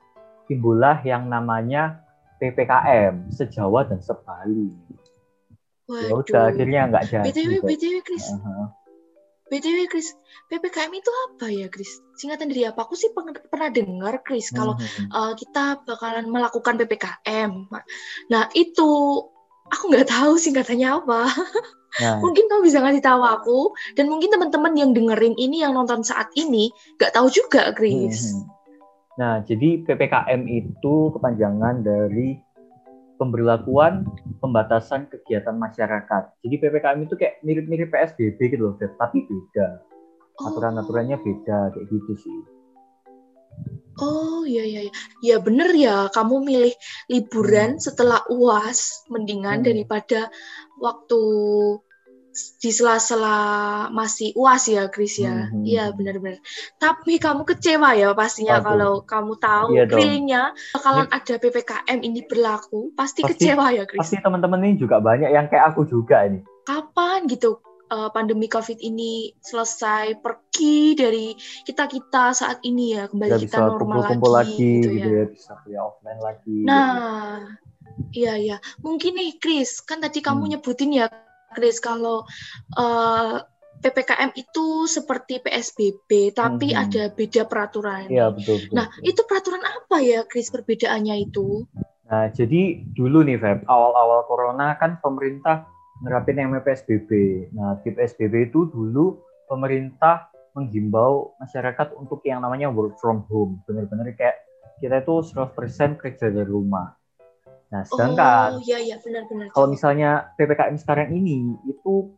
timbullah 0.46 0.98
yang 1.02 1.26
namanya 1.26 2.00
PPKM 2.38 3.28
sejawa 3.28 3.84
dan 3.84 4.00
sebali. 4.00 4.72
Ya 5.90 6.14
udah 6.14 6.48
akhirnya 6.48 6.86
nggak 6.88 7.04
jadi. 7.08 7.24
BTW 7.28 7.52
Feb. 7.60 7.68
BTW 7.68 7.94
Chris, 8.00 8.26
Aha. 8.30 8.70
BTW 9.50 9.78
Chris, 9.90 10.08
PPKM 10.46 10.92
itu 10.94 11.10
apa 11.26 11.46
ya 11.50 11.66
Chris? 11.66 11.98
Singkatan 12.14 12.46
dari 12.46 12.62
apa? 12.64 12.86
Aku 12.86 12.94
sih 12.94 13.10
pernah 13.50 13.66
dengar 13.68 14.22
Chris 14.22 14.54
kalau 14.54 14.78
Mhm. 14.78 15.10
uh, 15.10 15.34
kita 15.34 15.82
bakalan 15.82 16.30
melakukan 16.30 16.78
PPKM. 16.78 17.50
Nah 18.30 18.46
itu 18.54 18.88
aku 19.70 19.84
nggak 19.94 20.08
tahu 20.10 20.34
singkatannya 20.36 20.88
apa. 20.88 21.20
Nah, 21.98 22.22
Mungkin 22.22 22.46
kamu 22.46 22.70
bisa 22.70 22.78
ngasih 22.78 23.02
tahu 23.02 23.18
aku 23.26 23.74
dan 23.98 24.06
mungkin 24.06 24.30
teman-teman 24.30 24.78
yang 24.78 24.94
dengerin 24.94 25.34
ini 25.34 25.66
yang 25.66 25.74
nonton 25.74 26.06
saat 26.06 26.30
ini 26.38 26.70
nggak 27.02 27.10
tahu 27.10 27.26
juga 27.26 27.74
Chris. 27.74 28.30
Mhm. 28.30 28.46
Nah, 29.18 29.34
jadi 29.42 29.82
PPKM 29.82 30.46
itu 30.46 31.10
kepanjangan 31.10 31.82
dari 31.82 32.38
pemberlakuan 33.20 34.08
pembatasan 34.40 35.10
kegiatan 35.12 35.58
masyarakat. 35.58 36.40
Jadi 36.40 36.54
PPKM 36.62 37.04
itu 37.04 37.14
kayak 37.20 37.42
mirip-mirip 37.44 37.90
PSBB 37.92 38.38
gitu 38.38 38.72
loh, 38.72 38.74
tapi 38.78 39.28
beda. 39.28 39.82
Oh. 40.40 40.54
Aturan-aturannya 40.54 41.20
beda 41.20 41.74
kayak 41.76 41.86
gitu 41.92 42.12
sih. 42.16 42.38
Oh 44.00 44.48
iya 44.48 44.64
iya 44.64 44.80
iya. 44.88 44.92
Ya 45.20 45.36
bener 45.38 45.68
ya, 45.76 46.08
kamu 46.08 46.40
milih 46.40 46.72
liburan 47.06 47.76
setelah 47.76 48.24
UAS 48.32 49.04
mendingan 49.12 49.60
Hmm. 49.60 49.66
daripada 49.66 50.32
waktu 50.80 51.20
di 52.62 52.70
sela-sela 52.70 53.36
masih 53.90 54.32
UAS 54.38 54.70
ya, 54.70 54.86
Chris 54.88 55.18
ya. 55.18 55.50
Hmm. 55.50 55.66
Iya 55.66 55.90
benar-benar. 55.92 56.38
Tapi 56.78 57.18
kamu 57.18 57.42
kecewa 57.44 57.92
ya 57.92 58.14
pastinya 58.14 58.62
Waduh. 58.62 58.64
kalau 58.64 58.92
kamu 59.02 59.32
tahu 59.36 59.68
Iya 59.74 59.84
dong. 59.84 59.98
realnya 59.98 60.42
bakalan 60.72 61.08
ada 61.10 61.34
PPKM 61.36 61.98
ini 62.00 62.20
berlaku, 62.24 62.94
pasti, 62.94 63.20
Pasti- 63.20 63.50
kecewa 63.50 63.74
ya, 63.74 63.84
Chris. 63.84 64.00
Pasti 64.00 64.16
teman-teman 64.22 64.62
ini 64.64 64.78
juga 64.78 65.02
banyak 65.02 65.28
yang 65.28 65.50
kayak 65.50 65.74
aku 65.74 65.84
juga 65.84 66.24
ini. 66.24 66.40
Kapan 66.64 67.26
gitu 67.26 67.58
uh, 67.90 68.08
pandemi 68.14 68.46
COVID 68.46 68.78
ini 68.80 69.34
selesai 69.42 70.22
pergi 70.22 70.94
dari 70.94 71.34
kita-kita 71.66 72.32
saat 72.32 72.62
ini 72.62 72.94
ya, 72.96 73.10
kembali 73.10 73.30
Nggak 73.30 73.42
kita 73.50 73.58
bisa 73.58 73.66
normal 73.66 73.78
kumpul-kumpul 74.00 74.30
lagi, 74.32 74.50
lagi, 74.54 74.70
gitu, 74.78 74.88
gitu 74.94 75.08
ya. 75.10 75.18
ya, 75.18 75.24
bisa 75.28 75.52
kuliah 75.66 75.82
offline 75.84 76.20
lagi. 76.22 76.54
gitu. 76.54 76.66
Nah, 76.70 77.36
iya 78.14 78.32
iya. 78.38 78.56
Mungkin 78.80 79.12
nih, 79.18 79.30
Chris, 79.42 79.82
kan 79.82 79.98
tadi 80.00 80.22
kamu 80.22 80.42
Hmm. 80.46 80.50
nyebutin 80.56 80.90
ya, 80.94 81.06
Chris, 81.52 81.82
kalau 81.82 82.22
eh, 82.78 83.36
PPKM 83.80 84.36
itu 84.36 84.84
seperti 84.84 85.40
PSBB, 85.40 86.36
tapi 86.36 86.76
Mhm. 86.76 86.78
ada 86.78 87.02
beda 87.08 87.42
peraturan. 87.48 88.12
Iya, 88.12 88.28
betul, 88.28 88.60
betul. 88.60 88.76
Nah, 88.76 88.86
betul. 88.92 89.08
itu 89.08 89.20
peraturan 89.24 89.64
apa 89.64 89.96
ya, 90.04 90.20
Chris, 90.28 90.52
perbedaannya 90.52 91.16
itu? 91.24 91.64
Nah, 92.10 92.28
jadi 92.28 92.84
dulu 92.92 93.24
nih, 93.24 93.40
Feb, 93.40 93.58
awal-awal 93.64 94.28
corona 94.28 94.76
kan 94.76 95.00
pemerintah 95.00 95.64
nerapin 96.00 96.40
yang 96.40 96.52
PSBB. 96.60 97.10
Nah, 97.52 97.76
di 97.80 97.92
PSBB 97.92 98.52
itu 98.52 98.68
dulu 98.68 99.20
pemerintah 99.46 100.32
menghimbau 100.56 101.36
masyarakat 101.38 101.94
untuk 101.94 102.24
yang 102.26 102.42
namanya 102.42 102.72
work 102.72 102.98
from 102.98 103.22
home. 103.30 103.62
Benar-benar 103.68 104.10
kayak 104.16 104.40
kita 104.80 105.04
itu 105.04 105.14
100% 105.36 106.00
kerja 106.00 106.26
dari 106.32 106.48
rumah. 106.48 106.96
Nah, 107.70 107.86
sedangkan 107.86 108.58
oh, 108.58 108.62
iya 108.66 108.82
iya, 108.82 108.96
benar-benar. 108.98 109.54
kalau 109.54 109.70
misalnya 109.70 110.34
PPKM 110.34 110.74
sekarang 110.74 111.14
ini 111.14 111.54
itu 111.70 112.10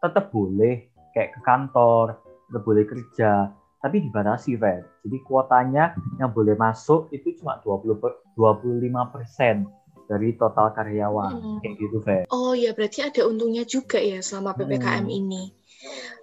tetap 0.00 0.32
boleh 0.32 0.88
kayak 1.12 1.36
ke 1.36 1.40
kantor, 1.44 2.24
tetap 2.48 2.62
boleh 2.64 2.88
kerja, 2.88 3.52
tapi 3.84 4.00
dibatasi, 4.00 4.56
Feb. 4.56 5.04
Jadi 5.04 5.16
kuotanya 5.28 5.92
yang 6.16 6.32
boleh 6.32 6.56
masuk 6.56 7.12
itu 7.12 7.36
cuma 7.36 7.60
20 7.60 8.00
per- 8.00 8.24
25% 8.32 9.83
dari 10.04 10.36
total 10.36 10.72
karyawan. 10.76 11.32
Hmm. 11.34 11.58
Kayak 11.64 11.74
gitu, 11.80 11.96
Feb. 12.04 12.24
Oh 12.30 12.52
ya, 12.52 12.76
berarti 12.76 13.00
ada 13.04 13.24
untungnya 13.24 13.64
juga 13.64 13.98
ya 14.00 14.20
selama 14.20 14.52
PPKM 14.54 15.08
Hmm. 15.08 15.18
ini. 15.20 15.44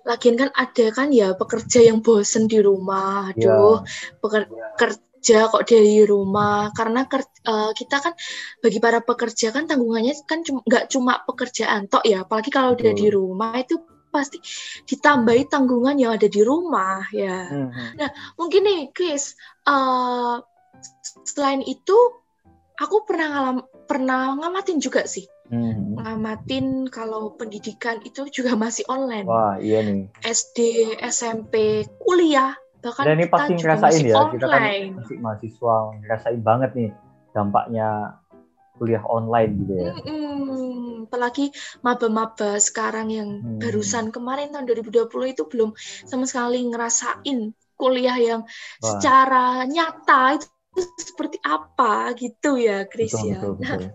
Lagian 0.02 0.36
kan 0.38 0.50
ada 0.58 0.86
kan 0.90 1.14
ya 1.14 1.38
pekerja 1.38 1.86
yang 1.86 2.02
bosen 2.02 2.50
di 2.50 2.58
rumah. 2.62 3.30
Ya. 3.38 3.54
Aduh, 3.54 3.86
peker- 4.22 4.50
kerja 4.74 5.46
kok 5.54 5.70
dari 5.70 6.02
rumah. 6.02 6.74
Karena 6.74 7.06
ker- 7.06 7.30
eh, 7.46 7.72
kita 7.78 8.02
kan 8.02 8.14
bagi 8.58 8.82
para 8.82 9.06
pekerja 9.06 9.54
kan 9.54 9.70
tanggungannya 9.70 10.18
kan 10.26 10.42
nggak 10.42 10.90
cuma 10.90 11.22
pekerjaan 11.30 11.86
tok 11.86 12.02
ya. 12.10 12.26
Apalagi 12.26 12.50
kalau 12.50 12.74
udah 12.74 12.94
di 12.98 13.08
rumah 13.14 13.54
itu 13.62 13.78
pasti 14.12 14.42
ditambahi 14.90 15.48
tanggungan 15.48 15.96
yang 15.96 16.18
ada 16.18 16.26
di 16.28 16.42
rumah 16.42 17.06
ya. 17.14 17.48
Mhm. 17.48 18.02
Mungkin 18.42 18.62
nih, 18.66 18.82
Chris, 18.92 19.38
eh, 19.64 20.36
selain 21.24 21.62
itu 21.64 21.96
aku 22.76 23.06
pernah 23.06 23.28
ngalam 23.30 23.58
pernah 23.92 24.40
ngamatin 24.40 24.80
juga 24.80 25.04
sih 25.04 25.28
Mhm. 25.52 26.00
ngamatin 26.00 26.88
kalau 26.88 27.36
pendidikan 27.36 28.00
itu 28.08 28.24
juga 28.32 28.56
masih 28.56 28.88
online. 28.88 29.28
Wah, 29.28 29.60
iya 29.60 29.84
nih. 29.84 30.08
SD, 30.24 30.58
SMP, 31.04 31.84
kuliah, 32.00 32.56
bahkan 32.80 33.04
Dan 33.12 33.20
ini 33.20 33.28
kita 33.28 33.36
pasti 33.36 33.52
juga 33.52 33.64
ngerasain 33.76 33.92
masih 33.92 34.08
ya, 34.08 34.22
kita 34.32 34.46
kan 34.48 34.62
online. 34.64 34.92
masih 34.96 35.16
mahasiswa, 35.20 35.76
ngerasain 36.00 36.40
banget 36.40 36.72
nih 36.72 36.90
dampaknya 37.36 37.88
kuliah 38.80 39.04
online 39.04 39.52
gitu 39.60 39.74
ya. 39.76 39.92
Mm-mm. 39.92 41.06
Apalagi 41.12 41.52
maba-maba 41.84 42.56
sekarang 42.58 43.12
yang 43.12 43.30
Hmm. 43.44 43.60
barusan 43.60 44.10
kemarin 44.10 44.56
tahun 44.56 44.66
2020 44.66 45.36
itu 45.36 45.44
belum 45.52 45.76
sama 46.08 46.24
sekali 46.24 46.64
ngerasain 46.64 47.52
kuliah 47.76 48.16
yang 48.16 48.42
Wah. 48.48 48.88
secara 48.88 49.68
nyata 49.68 50.40
itu 50.40 50.48
seperti 50.98 51.38
apa 51.42 52.12
gitu 52.18 52.58
ya, 52.58 52.86
Chris 52.90 53.14
Betul, 53.14 53.28
ya. 53.30 53.38
betul, 53.40 53.54
Nah, 53.62 53.76
betul. 53.78 53.90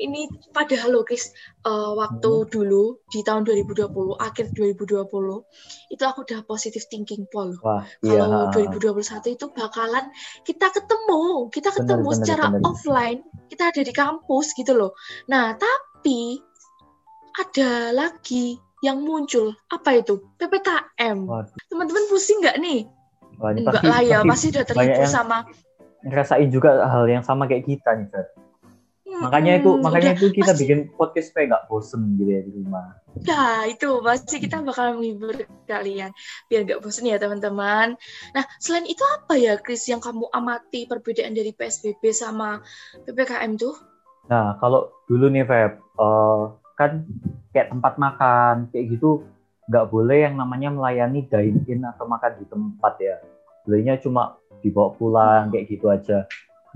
ini 0.00 0.20
padahal 0.50 0.88
loh 0.94 1.04
Chris 1.04 1.30
eh, 1.62 1.90
waktu 1.92 2.30
Hmm. 2.30 2.48
dulu 2.48 2.84
di 3.10 3.20
tahun 3.20 3.42
2020 3.44 4.16
akhir 4.16 4.54
2020 4.56 5.44
itu 5.90 6.02
aku 6.06 6.18
udah 6.24 6.40
positive 6.46 6.86
thinking 6.88 7.26
Paul 7.28 7.52
Wah, 7.60 7.84
iya. 8.00 8.22
kalau 8.24 8.48
ha. 8.48 8.54
2021 8.54 9.36
itu 9.36 9.46
bakalan 9.52 10.08
kita 10.46 10.66
ketemu 10.72 11.22
kita 11.52 11.68
Bener, 11.70 11.78
ketemu 11.84 12.08
bener, 12.08 12.18
secara 12.22 12.44
bener. 12.48 12.62
offline 12.64 13.18
kita 13.52 13.62
ada 13.68 13.80
di 13.84 13.92
kampus 13.92 14.46
gitu 14.56 14.72
loh 14.72 14.92
nah 15.28 15.52
tapi 15.52 16.40
ada 17.36 17.92
lagi 17.92 18.56
yang 18.80 19.04
muncul 19.04 19.52
apa 19.68 20.00
itu 20.00 20.16
ppkm 20.40 21.18
teman-teman 21.68 22.04
pusing 22.08 22.40
nggak 22.40 22.56
nih 22.58 22.88
Wah, 23.36 23.52
enggak 23.56 23.80
lah 23.84 24.00
ya 24.00 24.20
pasti 24.20 24.28
pasti 24.28 24.46
udah 24.56 24.64
terhibur 24.64 25.00
yang 25.00 25.12
sama 25.12 25.38
ngerasain 26.06 26.48
juga 26.48 26.84
hal 26.88 27.04
yang 27.08 27.24
sama 27.24 27.44
kayak 27.44 27.68
kita 27.68 27.96
nih, 27.96 28.08
Feb. 28.08 28.28
Makanya 29.20 29.60
itu, 29.60 29.76
Mm-mm, 29.76 29.84
makanya 29.84 30.16
udah 30.16 30.22
itu 30.22 30.26
kita 30.32 30.52
pasti- 30.56 30.62
bikin 30.64 30.78
podcast 30.96 31.26
supaya 31.28 31.44
nggak 31.52 31.64
bosen 31.68 32.00
gitu 32.16 32.30
ya 32.30 32.40
di 32.40 32.50
rumah. 32.56 32.86
Nah, 33.20 33.68
itu 33.68 33.88
pasti 34.00 34.36
kita 34.40 34.64
bakal 34.64 34.96
menghibur 34.96 35.34
kalian 35.68 36.14
biar 36.48 36.60
nggak 36.64 36.80
bosan 36.80 37.10
ya 37.10 37.20
teman-teman. 37.20 38.00
Nah, 38.32 38.44
selain 38.62 38.88
itu 38.88 39.04
apa 39.04 39.36
ya, 39.36 39.60
Chris, 39.60 39.84
yang 39.92 40.00
kamu 40.00 40.24
amati 40.32 40.88
perbedaan 40.88 41.36
dari 41.36 41.52
PSBB 41.52 42.00
sama 42.16 42.64
PPKM 43.04 43.60
tuh? 43.60 43.76
Nah, 44.32 44.56
kalau 44.56 44.88
dulu 45.04 45.28
nih, 45.28 45.44
Feb, 45.44 45.72
eh, 45.76 46.42
kan 46.80 47.04
kayak 47.52 47.76
tempat 47.76 48.00
makan 48.00 48.72
kayak 48.72 48.96
gitu 48.96 49.28
nggak 49.68 49.86
boleh 49.92 50.24
yang 50.24 50.40
namanya 50.40 50.72
melayani 50.72 51.28
dine 51.28 51.60
in 51.68 51.84
atau 51.84 52.08
makan 52.08 52.40
di 52.40 52.46
tempat 52.48 52.94
ya. 53.04 53.20
Bolehnya 53.68 54.00
cuma 54.00 54.39
dibawa 54.60 54.94
pulang 54.96 55.50
kayak 55.52 55.66
gitu 55.68 55.90
aja. 55.90 56.24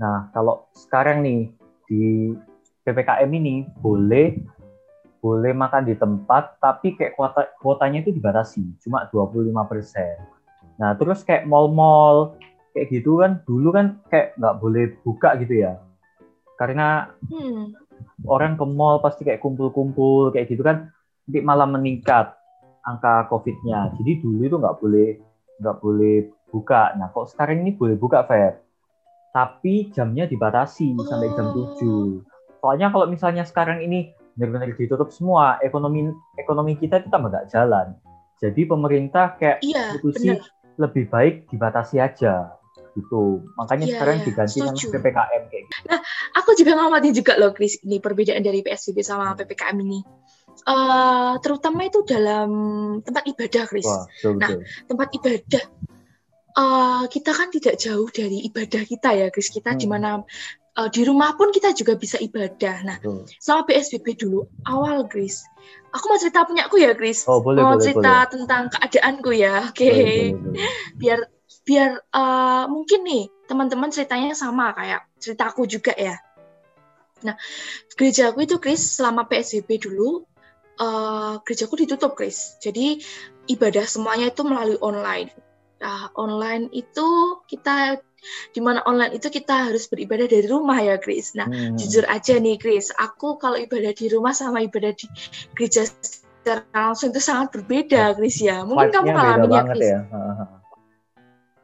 Nah, 0.01 0.29
kalau 0.35 0.67
sekarang 0.75 1.23
nih 1.23 1.49
di 1.87 2.33
PPKM 2.85 3.29
ini 3.31 3.65
boleh 3.79 4.37
boleh 5.21 5.53
makan 5.57 5.89
di 5.89 5.97
tempat 5.97 6.61
tapi 6.61 6.93
kayak 6.93 7.17
kuota 7.17 7.49
kuotanya 7.57 8.05
itu 8.05 8.13
dibatasi 8.13 8.61
cuma 8.85 9.09
25%. 9.09 10.21
Nah, 10.77 10.93
terus 10.93 11.25
kayak 11.25 11.49
mall-mall 11.49 12.37
kayak 12.75 12.91
gitu 12.91 13.23
kan 13.23 13.39
dulu 13.47 13.71
kan 13.71 13.97
kayak 14.11 14.35
nggak 14.35 14.55
boleh 14.59 14.85
buka 15.01 15.39
gitu 15.39 15.63
ya 15.63 15.79
karena 16.59 17.11
Hmm. 17.31 17.71
orang 18.27 18.59
ke 18.59 18.65
mall 18.67 18.99
pasti 18.99 19.23
kayak 19.23 19.39
kumpul-kumpul 19.39 20.35
kayak 20.35 20.51
gitu 20.51 20.63
kan 20.63 20.91
nanti 21.25 21.39
malah 21.41 21.65
meningkat 21.65 22.35
angka 22.85 23.25
COVID-nya. 23.31 23.95
Jadi 23.97 24.11
dulu 24.21 24.41
itu 24.45 24.55
nggak 24.59 24.77
boleh 24.77 25.09
nggak 25.57 25.77
boleh 25.79 26.15
buka. 26.55 26.95
Nah 26.95 27.11
kok 27.11 27.27
sekarang 27.27 27.67
ini 27.67 27.75
boleh 27.75 27.99
buka 27.99 28.23
Fer, 28.23 28.63
tapi 29.35 29.91
jamnya 29.91 30.23
dibatasi 30.23 30.95
sampai 31.03 31.27
jam 31.35 31.51
Oh. 31.51 31.75
7. 31.75 32.23
Soalnya 32.63 32.87
kalau 32.89 33.05
misalnya 33.05 33.43
sekarang 33.43 33.83
ini 33.83 34.15
benar-benar 34.39 34.71
ditutup 34.71 35.11
semua, 35.11 35.59
ekonomi 35.59 36.07
ekonomi 36.35 36.79
kita 36.79 37.03
itu 37.03 37.11
tambah 37.11 37.27
nggak 37.27 37.51
jalan. 37.51 37.93
Jadi 38.39 38.61
pemerintah 38.63 39.35
kayak 39.35 39.59
Iya, 39.59 39.95
putusi 39.95 40.35
lebih 40.75 41.07
baik 41.07 41.47
dibatasi 41.51 41.99
aja 41.99 42.51
gitu. 42.95 43.43
Makanya 43.55 43.85
Iya, 43.87 43.93
sekarang 43.95 44.17
iya, 44.19 44.25
diganti 44.27 44.59
setuju. 44.59 44.85
PPKM 44.91 45.43
kayak 45.51 45.63
gitu. 45.67 45.95
Aku 46.35 46.51
juga 46.55 46.71
ngamatin 46.75 47.13
juga 47.15 47.33
loh, 47.35 47.51
Chris, 47.51 47.79
ini 47.83 47.99
perbedaan 47.99 48.43
dari 48.43 48.59
PSBB 48.59 49.03
sama 49.03 49.35
PPKM 49.35 49.75
ini. 49.83 49.99
Eh, 50.55 51.33
terutama 51.43 51.83
itu 51.83 51.99
dalam 52.07 52.49
tempat 53.03 53.23
ibadah, 53.27 53.63
Chris. 53.67 53.87
Wah, 53.87 54.07
betul, 54.07 54.33
Nah, 54.39 54.49
betul. 54.51 54.59
tempat 54.87 55.07
ibadah. 55.11 55.63
Eh, 56.55 57.03
kita 57.11 57.35
kan 57.35 57.51
tidak 57.51 57.75
jauh 57.75 58.07
dari 58.07 58.47
ibadah 58.47 58.87
kita 58.87 59.11
ya, 59.11 59.27
Chris. 59.27 59.51
Kita 59.51 59.75
Hmm. 59.75 59.79
di 59.79 59.87
mana 59.91 60.09
eh, 60.75 60.89
di 60.91 61.07
rumah 61.07 61.35
pun 61.39 61.51
kita 61.55 61.71
juga 61.75 61.95
bisa 61.95 62.15
ibadah. 62.19 62.83
Nah, 62.83 62.97
betul. 62.99 63.27
sama 63.39 63.63
PSBB 63.67 64.15
dulu 64.15 64.43
awal, 64.67 65.07
Chris. 65.07 65.43
Aku 65.95 66.11
mau 66.11 66.19
cerita 66.19 66.43
punyaku 66.43 66.83
ya, 66.83 66.91
Chris. 66.95 67.23
Oh, 67.27 67.39
boleh, 67.39 67.63
mau 67.63 67.75
boleh, 67.75 67.83
cerita 67.83 68.27
tentang 68.27 68.67
keadaanku 68.71 69.31
ya, 69.35 69.71
oke. 69.71 69.83
Boleh, 69.83 70.03
boleh, 70.03 70.31
boleh. 70.35 70.67
Biar 70.99 71.19
biar 71.65 71.89
eh, 71.99 72.65
mungkin 72.71 72.99
nih 73.03 73.23
teman-teman 73.47 73.91
ceritanya 73.91 74.31
sama 74.35 74.71
kayak 74.75 75.07
ceritaku 75.19 75.63
juga 75.67 75.91
ya. 75.95 76.19
Nah, 77.23 77.35
gerejaku 77.95 78.43
itu 78.43 78.59
Chris 78.59 78.99
selama 78.99 79.27
PSBB 79.27 79.79
dulu 79.79 80.23
eh 80.75 81.33
gerejaku 81.47 81.79
ditutup 81.87 82.19
Chris. 82.19 82.59
Jadi 82.59 82.99
ibadah 83.47 83.87
semuanya 83.87 84.27
itu 84.27 84.43
melalui 84.43 84.75
online. 84.83 85.31
Nah, 85.85 86.09
online 86.17 86.73
itu 86.73 87.37
kita 87.45 88.01
di 88.49 88.57
mana 88.57 88.81
online 88.89 89.21
itu 89.21 89.29
kita 89.29 89.69
harus 89.69 89.85
beribadah 89.85 90.25
dari 90.25 90.49
rumah 90.49 90.81
ya, 90.81 90.97
Chris. 90.97 91.37
Nah, 91.37 91.45
Hmm. 91.45 91.77
jujur 91.77 92.09
aja 92.09 92.41
nih, 92.41 92.57
Chris, 92.57 92.89
aku 92.97 93.37
kalau 93.37 93.53
ibadah 93.53 93.93
di 93.93 94.09
rumah 94.09 94.33
sama 94.33 94.65
ibadah 94.65 94.97
di 94.97 95.05
gereja 95.53 95.85
secara 95.85 96.65
langsung 96.73 97.13
itu 97.13 97.21
sangat 97.21 97.53
berbeda, 97.53 98.17
Chris 98.17 98.41
ya. 98.41 98.65
Mungkin 98.65 98.89
kamu 98.89 99.13
ngalamin 99.13 99.51
ya, 99.53 99.63
Chris. 99.69 99.89
ya. 99.93 100.01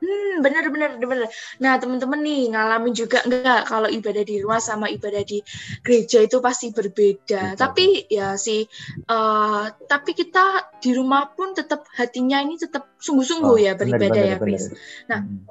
Hmm, 0.02 0.42
bener 0.42 0.66
bener 0.74 0.98
bener. 0.98 1.30
Nah, 1.62 1.78
teman-teman 1.78 2.26
nih 2.26 2.50
ngalamin 2.50 2.94
juga 2.98 3.22
enggak 3.22 3.70
kalau 3.70 3.86
ibadah 3.86 4.26
di 4.26 4.42
rumah 4.42 4.58
sama 4.58 4.90
ibadah 4.90 5.22
di 5.22 5.46
gereja 5.86 6.26
itu 6.26 6.42
pasti 6.42 6.74
berbeda. 6.74 7.54
Betul. 7.54 7.62
Tapi 7.62 7.86
ya 8.10 8.34
sih, 8.34 8.66
eh, 9.06 9.64
tapi 9.86 10.12
kita 10.18 10.74
di 10.82 10.98
rumah 10.98 11.30
pun 11.30 11.54
tetap 11.54 11.86
hatinya 11.94 12.42
ini 12.42 12.58
tetap 12.58 12.98
sungguh-sungguh 12.98 13.58
Wah, 13.62 13.62
ya 13.62 13.74
beribadah 13.78 14.10
bener, 14.10 14.34
ya, 14.34 14.38
Chris. 14.42 14.64
Nah, 15.06 15.22
Hmm. 15.22 15.46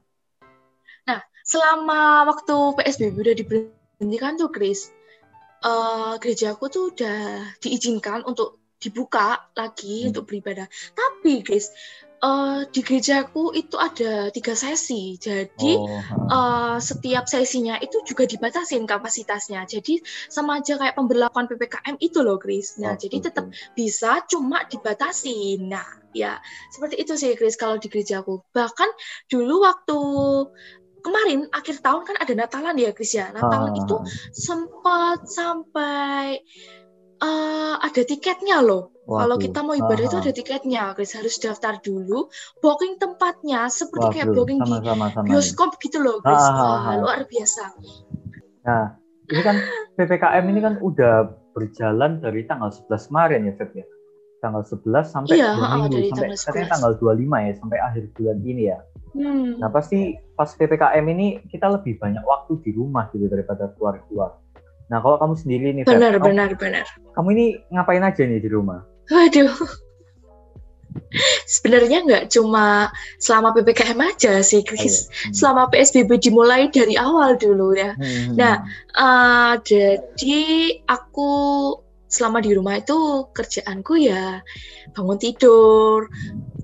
selama 1.40 2.30
waktu 2.30 2.54
PSBB 2.78 3.16
udah 3.26 3.34
diberhentikan 3.34 4.38
tuh 4.38 4.54
Chris, 4.54 4.94
eh 5.66 6.14
gerejaku 6.22 6.70
tuh 6.70 6.84
udah 6.94 7.42
diizinkan 7.58 8.22
untuk 8.22 8.60
dibuka 8.82 9.38
lagi 9.54 10.08
Hmm. 10.08 10.08
untuk 10.10 10.24
beribadah. 10.28 10.66
Tapi 10.96 11.44
Chris, 11.46 11.68
eh 12.20 12.60
di 12.72 12.80
gerejaku 12.84 13.52
itu 13.56 13.76
ada 13.80 14.28
tiga 14.28 14.52
sesi, 14.52 15.16
jadi 15.16 15.72
Oh, 15.76 16.04
eh, 16.36 16.76
setiap 16.80 17.24
sesinya 17.28 17.76
itu 17.80 17.96
juga 18.08 18.24
dibatasin 18.28 18.84
kapasitasnya. 18.84 19.64
Jadi 19.64 20.00
sama 20.28 20.60
aja 20.60 20.76
kayak 20.80 20.96
pemberlakuan 20.98 21.48
PPKM 21.48 21.96
itu 22.00 22.20
loh, 22.20 22.36
Chris. 22.36 22.76
Nah, 22.82 22.92
Oh, 22.92 22.96
jadi 22.96 23.16
betul, 23.16 23.24
tetap 23.24 23.44
bisa 23.76 24.20
cuma 24.28 24.64
dibatasin. 24.68 25.68
Nah, 25.72 25.86
ya 26.12 26.36
seperti 26.74 26.96
itu 27.02 27.12
sih 27.16 27.32
Chris 27.38 27.56
kalau 27.56 27.76
di 27.80 27.88
gerejaku. 27.88 28.44
Bahkan 28.52 28.90
dulu 29.32 29.64
waktu 29.64 29.98
kemarin 31.00 31.48
akhir 31.56 31.80
tahun 31.80 32.02
kan 32.04 32.16
ada 32.20 32.32
Natalan 32.36 32.76
ya 32.76 32.92
Chris 32.92 33.16
ya. 33.16 33.32
Natalan 33.32 33.72
Ah, 33.72 33.80
itu 33.80 33.96
sempat 34.36 35.24
sampai 35.24 36.44
eh, 37.20 37.74
ada 37.80 38.02
tiketnya 38.02 38.60
loh. 38.60 38.90
Kalau 39.10 39.42
kita 39.42 39.66
mau 39.66 39.74
ibadah 39.74 40.04
itu 40.06 40.16
Ah, 40.16 40.22
ada 40.22 40.30
tiketnya, 40.30 40.82
Chris 40.94 41.18
harus 41.18 41.34
daftar 41.42 41.82
dulu, 41.82 42.30
booking 42.62 42.94
tempatnya 42.94 43.66
seperti 43.66 44.06
kayak 44.14 44.30
waduh, 44.30 44.36
booking 44.38 44.58
di 44.62 44.70
sama-sama 44.70 45.06
sama 45.10 45.26
nih. 45.26 45.30
bioskop 45.34 45.70
gitu 45.82 45.98
loh. 45.98 46.22
Ah, 46.22 46.30
ah, 46.30 46.38
Wah, 46.54 46.78
ah. 46.86 46.94
luar 47.02 47.20
biasa. 47.26 47.62
Nah, 48.62 48.84
ini 49.26 49.42
kan 49.42 49.56
PPKM 49.98 50.44
ini 50.46 50.60
kan 50.62 50.74
udah 50.78 51.14
berjalan 51.50 52.22
dari 52.22 52.46
tanggal 52.46 52.70
11 52.70 53.10
kemarin 53.10 53.40
ya, 53.50 53.52
Feb 53.58 53.70
ya. 53.82 53.86
Tanggal 54.40 54.62
11 54.62 55.10
sampai 55.10 55.34
Iya, 55.36 55.48
ah, 55.58 55.74
minggu 55.74 55.90
sampai 55.90 56.30
tanggal 56.30 56.38
katanya 56.38 56.66
11. 56.70 56.72
tanggal 56.78 56.92
25 57.02 57.38
ya 57.42 57.52
sampai 57.58 57.78
akhir 57.82 58.02
bulan 58.14 58.38
ini 58.46 58.62
ya. 58.70 58.78
Hmm. 59.10 59.58
Nah, 59.58 59.68
pasti 59.74 59.98
pas 60.38 60.48
PPKM 60.54 61.06
ini 61.10 61.26
kita 61.50 61.66
lebih 61.66 61.98
banyak 61.98 62.22
waktu 62.22 62.62
di 62.62 62.70
rumah 62.78 63.10
gitu 63.10 63.26
daripada 63.26 63.74
keluar-keluar. 63.74 64.38
Nah, 64.90 64.98
kalau 64.98 65.16
kamu 65.16 65.34
sendiri 65.38 65.66
nih, 65.70 65.82
Feb, 65.86 65.94
Benar, 65.96 66.12
kamu, 66.18 66.26
benar, 66.26 66.50
benar. 66.58 66.86
kamu 67.14 67.28
ini 67.38 67.44
ngapain 67.70 68.02
aja 68.02 68.22
nih 68.26 68.42
di 68.42 68.50
rumah? 68.50 68.82
Waduh. 69.06 69.54
Sebenarnya 71.46 72.02
nggak 72.02 72.24
cuma 72.34 72.90
selama 73.22 73.54
PPKM 73.54 73.98
aja 74.02 74.42
sih, 74.42 74.62
Oh, 74.62 74.66
Chris. 74.66 74.82
iya. 74.82 75.30
Hmm. 75.30 75.34
Selama 75.34 75.62
PSBB 75.70 76.10
dimulai 76.18 76.66
dari 76.70 76.98
awal 76.98 77.38
dulu 77.38 77.74
ya. 77.74 77.94
Hmm. 77.94 78.34
Nah, 78.34 78.56
Eh, 78.90 79.54
jadi 79.62 80.42
aku 80.84 81.30
selama 82.10 82.42
di 82.42 82.50
rumah 82.52 82.76
itu 82.76 82.98
kerjaanku 83.30 83.94
ya 83.96 84.42
bangun 84.90 85.16
tidur, 85.16 86.10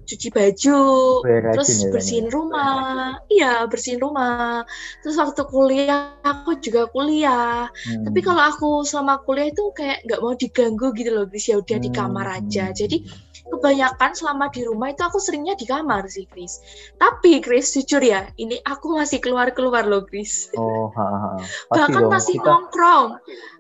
cuci 0.02 0.28
baju, 0.34 0.82
Gue 1.22 1.38
rajin 1.38 1.54
terus 1.54 1.70
ya, 1.78 1.88
bersihin 1.94 2.26
kamu. 2.26 2.34
rumah, 2.34 3.22
iya 3.30 3.62
bersihin 3.70 4.02
rumah. 4.02 4.66
Terus 5.06 5.14
waktu 5.14 5.42
kuliah 5.46 6.18
aku 6.26 6.58
juga 6.58 6.90
kuliah. 6.90 7.70
Hmm. 7.70 8.02
Tapi 8.10 8.20
kalau 8.20 8.42
aku 8.42 8.68
selama 8.82 9.22
kuliah 9.22 9.46
itu 9.48 9.62
kayak 9.72 10.02
nggak 10.02 10.20
mau 10.20 10.34
diganggu 10.34 10.90
gitu 10.92 11.10
loh, 11.14 11.24
Chris. 11.24 11.46
Ya 11.46 11.56
udah 11.56 11.78
di 11.78 11.90
kamar 11.90 12.26
Hmm. 12.26 12.36
aja. 12.42 12.74
Jadi 12.74 13.06
kebanyakan 13.46 14.10
selama 14.10 14.50
di 14.50 14.66
rumah 14.66 14.90
itu 14.90 15.06
aku 15.06 15.22
seringnya 15.22 15.54
di 15.54 15.70
kamar 15.70 16.10
sih, 16.10 16.26
Chris. 16.26 16.58
Tapi 16.98 17.38
Chris, 17.38 17.70
jujur 17.70 18.02
ya, 18.02 18.26
ini 18.36 18.58
aku 18.66 18.98
masih 18.98 19.22
keluar-keluar 19.22 19.86
loh, 19.86 20.02
Chris. 20.02 20.50
Oh, 20.58 20.90
ha, 20.90 21.06
ha. 21.06 21.30
Pasti 21.38 21.78
Bahkan 21.78 22.02
dong. 22.02 22.10
masih 22.10 22.34
kita, 22.34 22.46
nongkrong. 22.50 23.08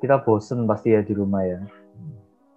kita 0.02 0.16
bosen 0.26 0.66
pasti 0.66 0.90
ya 0.90 1.06
di 1.06 1.14
rumah 1.14 1.46
ya. 1.46 1.62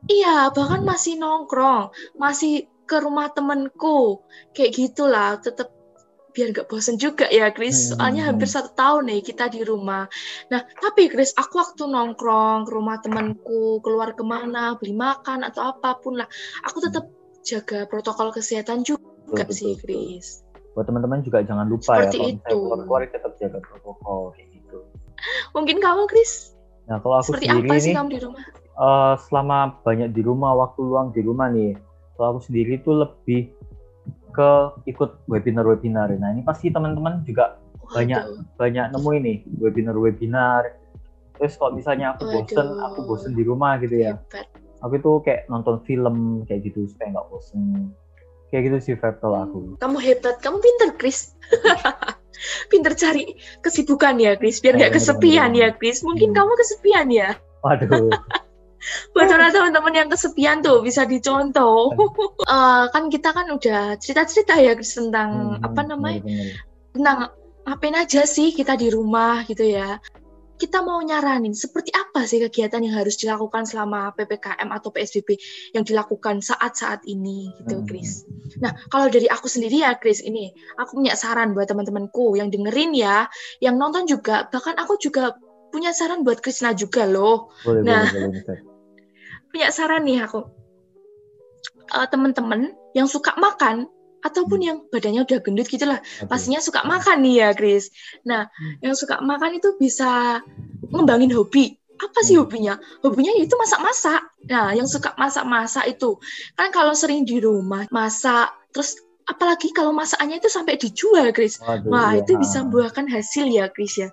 Iya, 0.07 0.53
bahkan 0.55 0.88
masih 0.88 1.19
nongkrong, 1.19 1.91
masih 2.15 2.71
ke 2.88 2.97
rumah 3.03 3.29
temenku, 3.35 4.23
kayak 4.55 4.71
gitulah, 4.73 5.35
tetap 5.43 5.69
biar 6.31 6.55
nggak 6.55 6.69
bosen 6.71 6.95
juga 6.95 7.27
ya, 7.27 7.51
Chris. 7.51 7.91
Hmm, 7.91 7.99
Soalnya 7.99 8.21
hmm, 8.23 8.29
hampir 8.33 8.47
hmm. 8.47 8.55
satu 8.55 8.69
tahun 8.77 9.03
nih 9.12 9.21
kita 9.25 9.45
di 9.51 9.62
rumah. 9.65 10.07
Nah, 10.53 10.62
tapi 10.79 11.12
Chris, 11.12 11.35
aku 11.35 11.59
waktu 11.59 11.83
nongkrong 11.89 12.69
ke 12.69 12.71
rumah 12.71 12.97
temenku, 13.03 13.83
keluar 13.83 14.15
ke 14.15 14.23
mana, 14.23 14.77
beli 14.79 14.95
makan 14.95 15.43
atau 15.43 15.75
apa 15.75 15.99
pun 15.99 16.21
lah, 16.21 16.29
aku 16.63 16.79
tetap 16.79 17.12
jaga 17.43 17.83
protokol 17.89 18.31
kesehatan 18.31 18.85
juga 18.88 19.03
Betul, 19.27 19.51
sih, 19.51 19.73
betul. 19.75 19.83
Chris. 19.83 20.27
Buat 20.77 20.85
teman-teman 20.88 21.19
juga 21.25 21.43
jangan 21.43 21.65
lupa 21.67 21.97
Seperti 21.97 22.17
ya 22.17 22.23
kalau 22.23 22.31
itu. 22.31 22.57
keluar-keluar 22.62 23.01
tetap 23.09 23.31
jaga 23.41 23.59
protokol 23.65 24.21
kayak 24.38 24.47
gitu. 24.53 24.77
Mungkin 25.51 25.77
kamu, 25.81 26.07
Chris, 26.07 26.55
Nah, 26.89 26.97
kalau 27.05 27.21
aku 27.21 27.25
seperti 27.29 27.45
sendiri 27.53 27.69
apa 27.69 27.73
sih 27.77 27.93
nih 27.93 27.97
kamu 28.01 28.09
di 28.09 28.19
rumah? 28.25 28.45
Eh, 28.79 29.15
selama 29.27 29.79
banyak 29.83 30.09
di 30.11 30.21
rumah, 30.21 30.55
waktu 30.55 30.79
luang 30.81 31.11
di 31.11 31.21
rumah 31.21 31.51
nih, 31.51 31.75
kalau 32.15 32.35
aku 32.35 32.41
sendiri 32.47 32.79
itu 32.79 32.91
lebih 32.91 33.51
ke 34.29 34.51
ikut 34.85 35.25
webinar-webinar. 35.27 36.09
Nah, 36.15 36.29
ini 36.31 36.41
pasti 36.41 36.69
teman-teman 36.69 37.21
juga 37.23 37.59
banyak 37.89 38.21
Waduh, 38.21 38.45
banyak 38.55 38.85
nemu 38.93 39.09
ini 39.19 39.33
webinar-webinar. 39.57 40.77
Terus 41.35 41.55
kalau 41.55 41.73
misalnya 41.73 42.13
aku 42.13 42.27
bosen, 42.27 42.67
Waduh. 42.67 42.85
aku 42.93 42.99
bosen 43.07 43.31
di 43.33 43.43
rumah 43.43 43.79
gitu 43.79 43.95
ya. 43.97 44.15
hebat. 44.15 44.45
Aku 44.79 44.95
itu 44.95 45.11
kayak 45.25 45.49
nonton 45.49 45.81
film 45.83 46.45
kayak 46.45 46.63
gitu 46.69 46.87
supaya 46.87 47.17
nggak 47.17 47.27
bosen. 47.27 47.89
Kayak 48.49 48.61
gitu 48.65 48.77
sih 48.81 48.93
Feb 48.95 49.19
kalau 49.19 49.43
aku. 49.43 49.59
Kamu 49.77 49.97
hebat, 49.99 50.39
kamu 50.39 50.57
pinter, 50.57 50.89
Chris. 50.95 51.33
pinter 52.71 52.93
cari 52.93 53.35
kesibukan 53.59 54.15
ya, 54.17 54.37
Chris. 54.37 54.57
Biar 54.59 54.77
nggak 54.77 54.93
Bener, 54.93 55.01
kesepian 55.01 55.49
bener. 55.51 55.61
ya, 55.61 55.69
Chris. 55.75 56.01
Mungkin 56.01 56.31
Hmm. 56.31 56.37
kamu 56.37 56.51
kesepian 56.57 57.07
ya. 57.09 57.29
Waduh. 57.61 58.09
Buat 59.11 59.27
para 59.27 59.51
teman-teman 59.51 59.93
yang 59.93 60.09
kesepian 60.09 60.63
tuh 60.63 60.79
bisa 60.79 61.03
dicontoh. 61.03 61.91
Eh, 62.47 62.85
kan 62.89 63.11
kita 63.11 63.29
kan 63.31 63.51
udah 63.51 63.99
cerita-cerita 63.99 64.55
ya, 64.57 64.73
tentang 64.75 65.59
Hmm, 65.59 65.65
apa 65.65 65.81
namanya? 65.83 66.23
bener-bener. 66.23 66.55
Tentang 66.95 67.17
ngapain 67.67 67.95
aja 67.95 68.21
sih 68.25 68.49
kita 68.49 68.73
di 68.73 68.89
rumah 68.89 69.43
gitu 69.45 69.61
ya. 69.63 69.99
kita 70.59 70.83
mau 70.83 70.99
nyaranin 70.99 71.55
seperti 71.55 71.87
apa 71.95 72.27
sih 72.27 72.43
kegiatan 72.43 72.83
yang 72.83 72.99
harus 72.99 73.15
dilakukan 73.15 73.63
selama 73.63 74.11
PPKM 74.11 74.67
atau 74.75 74.91
PSBB 74.91 75.39
yang 75.71 75.87
dilakukan 75.87 76.43
saat-saat 76.43 77.07
ini 77.07 77.47
gitu, 77.63 77.79
Hmm. 77.79 77.87
Chris. 77.87 78.27
Nah, 78.59 78.75
kalau 78.91 79.07
dari 79.07 79.31
aku 79.31 79.47
sendiri 79.47 79.87
ya, 79.87 79.95
Chris, 79.95 80.19
ini 80.19 80.51
aku 80.75 80.99
punya 80.99 81.15
saran 81.15 81.55
buat 81.55 81.71
teman-temanku 81.71 82.35
yang 82.35 82.51
dengerin 82.51 82.91
ya, 82.91 83.31
yang 83.63 83.79
nonton 83.79 84.03
juga, 84.03 84.51
bahkan 84.51 84.75
aku 84.75 84.99
juga 84.99 85.31
punya 85.69 85.93
saran 85.93 86.21
buat 86.21 86.39
Krisna 86.39 86.73
juga 86.73 87.05
loh. 87.05 87.53
Boleh, 87.63 87.82
Nah. 87.86 88.05
boleh, 88.10 88.41
boleh. 88.41 88.60
Punya 89.49 89.69
saran 89.69 90.05
nih 90.05 90.25
aku. 90.25 90.45
Eh, 91.89 92.08
teman-teman 92.10 92.69
yang 92.93 93.10
suka 93.10 93.34
makan 93.36 93.89
ataupun 94.21 94.60
Hmm. 94.62 94.67
yang 94.67 94.77
badannya 94.91 95.21
udah 95.25 95.39
gendut 95.41 95.65
gitu 95.65 95.89
lah, 95.89 95.97
Oke. 96.21 96.29
pastinya 96.29 96.62
suka 96.62 96.86
makan 96.86 97.23
nih 97.25 97.36
ya, 97.41 97.49
Chris. 97.55 97.89
Nah, 98.27 98.45
yang 98.84 98.93
suka 98.93 99.17
makan 99.23 99.58
itu 99.58 99.73
bisa 99.79 100.43
ngembangin 100.91 101.34
hobi. 101.34 101.79
Apa 101.99 102.19
sih 102.23 102.38
Hmm. 102.38 102.45
hobinya? 102.45 102.73
Hobinya 103.01 103.34
itu 103.36 103.51
masak-masak. 103.58 104.21
Nah, 104.47 104.71
yang 104.71 104.88
suka 104.88 105.17
masak-masak 105.17 105.84
itu 105.89 106.15
kan 106.55 106.69
kalau 106.69 106.93
sering 106.93 107.25
di 107.25 107.41
rumah 107.41 107.89
masak, 107.91 108.53
terus 108.71 108.95
apalagi 109.25 109.69
kalau 109.73 109.91
masakannya 109.91 110.39
itu 110.39 110.47
sampai 110.47 110.77
dijual, 110.77 111.29
Chris. 111.36 111.60
Waduh, 111.60 111.89
Wah, 111.91 112.15
iya. 112.15 112.21
itu 112.23 112.38
bisa 112.39 112.63
buahkan 112.65 113.10
hasil 113.10 113.49
ya, 113.49 113.67
Chris 113.69 113.99
ya. 113.99 114.10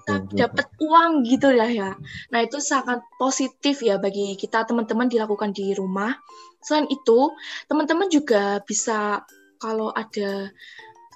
Kita 0.00 0.14
dapat 0.32 0.66
uang 0.80 1.28
gitu 1.28 1.52
ya 1.52 1.68
ya. 1.68 1.90
Nah, 2.32 2.40
itu 2.40 2.58
sangat 2.58 3.04
positif 3.20 3.84
ya 3.84 4.00
bagi 4.00 4.34
kita 4.34 4.64
teman-teman 4.64 5.06
dilakukan 5.06 5.52
di 5.52 5.76
rumah. 5.76 6.16
Selain 6.64 6.88
itu, 6.88 7.32
teman-teman 7.68 8.08
juga 8.08 8.60
bisa 8.64 9.24
kalau 9.60 9.92
ada 9.92 10.48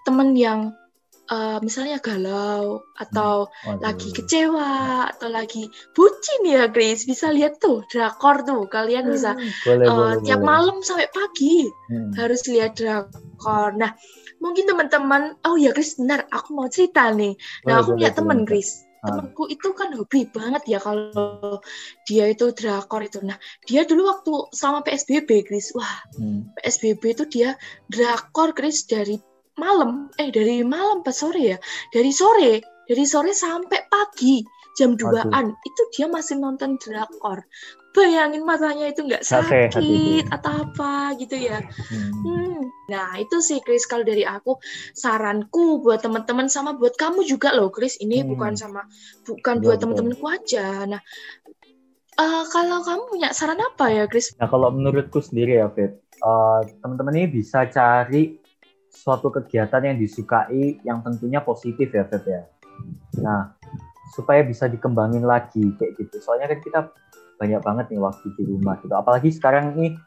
teman 0.05 0.37
yang 0.37 0.77
eh, 1.25 1.59
misalnya 1.61 1.99
galau 2.01 2.85
atau 2.97 3.49
Waduh. 3.65 3.81
lagi 3.81 4.09
kecewa 4.13 5.09
atau 5.09 5.29
lagi 5.33 5.69
bucin 5.97 6.41
ya, 6.45 6.69
Chris. 6.69 7.05
Bisa 7.05 7.33
lihat 7.33 7.61
tuh 7.61 7.85
drakor 7.89 8.45
tuh. 8.45 8.69
Kalian 8.69 9.09
bisa 9.09 9.33
boleh, 9.65 9.87
eh, 9.87 9.91
boleh, 9.91 10.23
tiap 10.25 10.41
boleh. 10.41 10.49
malam 10.49 10.77
sampai 10.85 11.09
pagi 11.09 11.69
Hmm. 11.89 12.13
harus 12.17 12.45
lihat 12.49 12.77
drakor. 12.77 13.77
Nah, 13.77 13.93
mungkin 14.41 14.65
teman-teman, 14.69 15.37
oh 15.45 15.57
ya 15.57 15.73
Chris, 15.73 15.97
benar, 15.97 16.29
aku 16.29 16.53
mau 16.57 16.69
cerita 16.69 17.09
nih. 17.13 17.37
Boleh, 17.37 17.65
Nah, 17.65 17.75
aku 17.81 17.91
punya 17.97 18.11
boleh, 18.13 18.45
Chris. 18.45 18.71
Ah. 19.05 19.21
Temenku 19.21 19.45
itu 19.53 19.69
kan 19.77 19.93
hobi 19.93 20.25
banget 20.33 20.65
ya 20.65 20.81
kalau 20.81 21.61
dia 22.09 22.25
itu 22.25 22.49
drakor 22.57 23.05
itu. 23.05 23.21
Nah, 23.21 23.37
dia 23.69 23.85
dulu 23.85 24.09
waktu 24.09 24.33
selama 24.57 24.81
PSBB, 24.81 25.45
Chris. 25.45 25.77
Wah, 25.77 26.01
Hmm. 26.17 26.49
PSBB 26.57 27.13
itu 27.13 27.25
dia 27.29 27.53
drakor, 27.93 28.57
Chris, 28.57 28.89
dari 28.89 29.21
malam. 29.57 30.11
Eh, 30.19 30.31
dari 30.31 30.63
malam 30.67 31.03
pas 31.03 31.15
sore 31.15 31.57
ya? 31.57 31.59
Dari 31.91 32.11
sore. 32.11 32.63
Dari 32.85 33.05
sore 33.07 33.33
sampai 33.33 33.87
pagi. 33.89 34.45
Jam 34.75 34.99
2-an. 34.99 35.55
Itu 35.63 35.83
dia 35.95 36.11
masih 36.11 36.43
nonton 36.43 36.75
drakor. 36.83 37.47
Bayangin 37.95 38.43
matanya 38.43 38.91
itu 38.91 39.07
nggak 39.07 39.23
sakit 39.23 39.71
itu. 39.79 40.27
atau 40.27 40.67
apa 40.67 41.15
gitu 41.15 41.39
ya. 41.39 41.63
Hmm. 41.63 42.11
Hmm. 42.27 42.61
Nah, 42.91 43.15
itu 43.23 43.39
sih 43.39 43.63
Chris 43.63 43.87
kalau 43.87 44.03
dari 44.03 44.27
aku 44.27 44.59
saranku 44.91 45.79
buat 45.79 46.03
teman-teman 46.03 46.51
sama 46.51 46.75
buat 46.75 46.99
kamu 46.99 47.23
juga 47.23 47.55
loh, 47.55 47.71
Chris. 47.71 47.95
Ini 48.03 48.27
Hmm. 48.27 48.35
bukan 48.35 48.53
sama 48.59 48.83
bukan 49.23 49.63
Betul, 49.63 49.67
buat 49.71 49.79
teman-temanku 49.79 50.27
aja. 50.27 50.67
Nah, 50.91 51.01
eh, 52.19 52.45
kalau 52.51 52.83
kamu 52.83 53.03
punya 53.15 53.29
saran 53.31 53.63
apa 53.63 53.95
ya, 53.95 54.11
Chris? 54.11 54.35
Nah, 54.43 54.51
kalau 54.51 54.75
menurutku 54.75 55.23
sendiri 55.23 55.63
ya, 55.63 55.71
Feb, 55.71 55.95
eh, 56.19 56.61
teman-teman 56.83 57.15
ini 57.15 57.27
bisa 57.31 57.63
cari 57.71 58.43
suatu 58.95 59.35
kegiatan 59.35 59.83
yang 59.83 59.99
disukai 59.99 60.79
yang 60.87 61.03
tentunya 61.03 61.43
positif 61.43 61.91
ya, 61.91 62.07
Feb 62.07 62.25
ya. 62.25 62.43
Nah, 63.21 63.51
supaya 64.15 64.47
bisa 64.47 64.71
dikembangin 64.71 65.27
lagi 65.27 65.75
kayak 65.75 65.99
gitu. 65.99 66.23
Soalnya 66.23 66.47
kan 66.55 66.61
kita 66.63 66.81
banyak 67.35 67.61
banget 67.61 67.87
nih 67.91 68.01
waktu 68.01 68.31
di 68.39 68.47
rumah 68.47 68.79
gitu. 68.79 68.95
Apalagi 68.95 69.35
sekarang 69.35 69.75
ini 69.75 69.99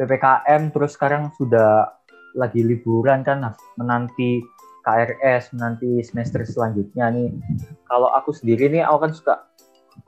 PPKM 0.00 0.72
terus 0.72 0.96
sekarang 0.96 1.28
sudah 1.36 1.92
lagi 2.32 2.64
liburan 2.64 3.20
kan 3.20 3.44
nah, 3.44 3.52
menanti 3.76 4.40
KRS, 4.80 5.52
menanti 5.52 6.00
semester 6.00 6.40
selanjutnya 6.48 7.12
nih. 7.12 7.28
Kalau 7.84 8.08
aku 8.16 8.32
sendiri 8.32 8.72
nih, 8.72 8.80
aku 8.80 8.98
kan 9.04 9.12
suka 9.12 9.34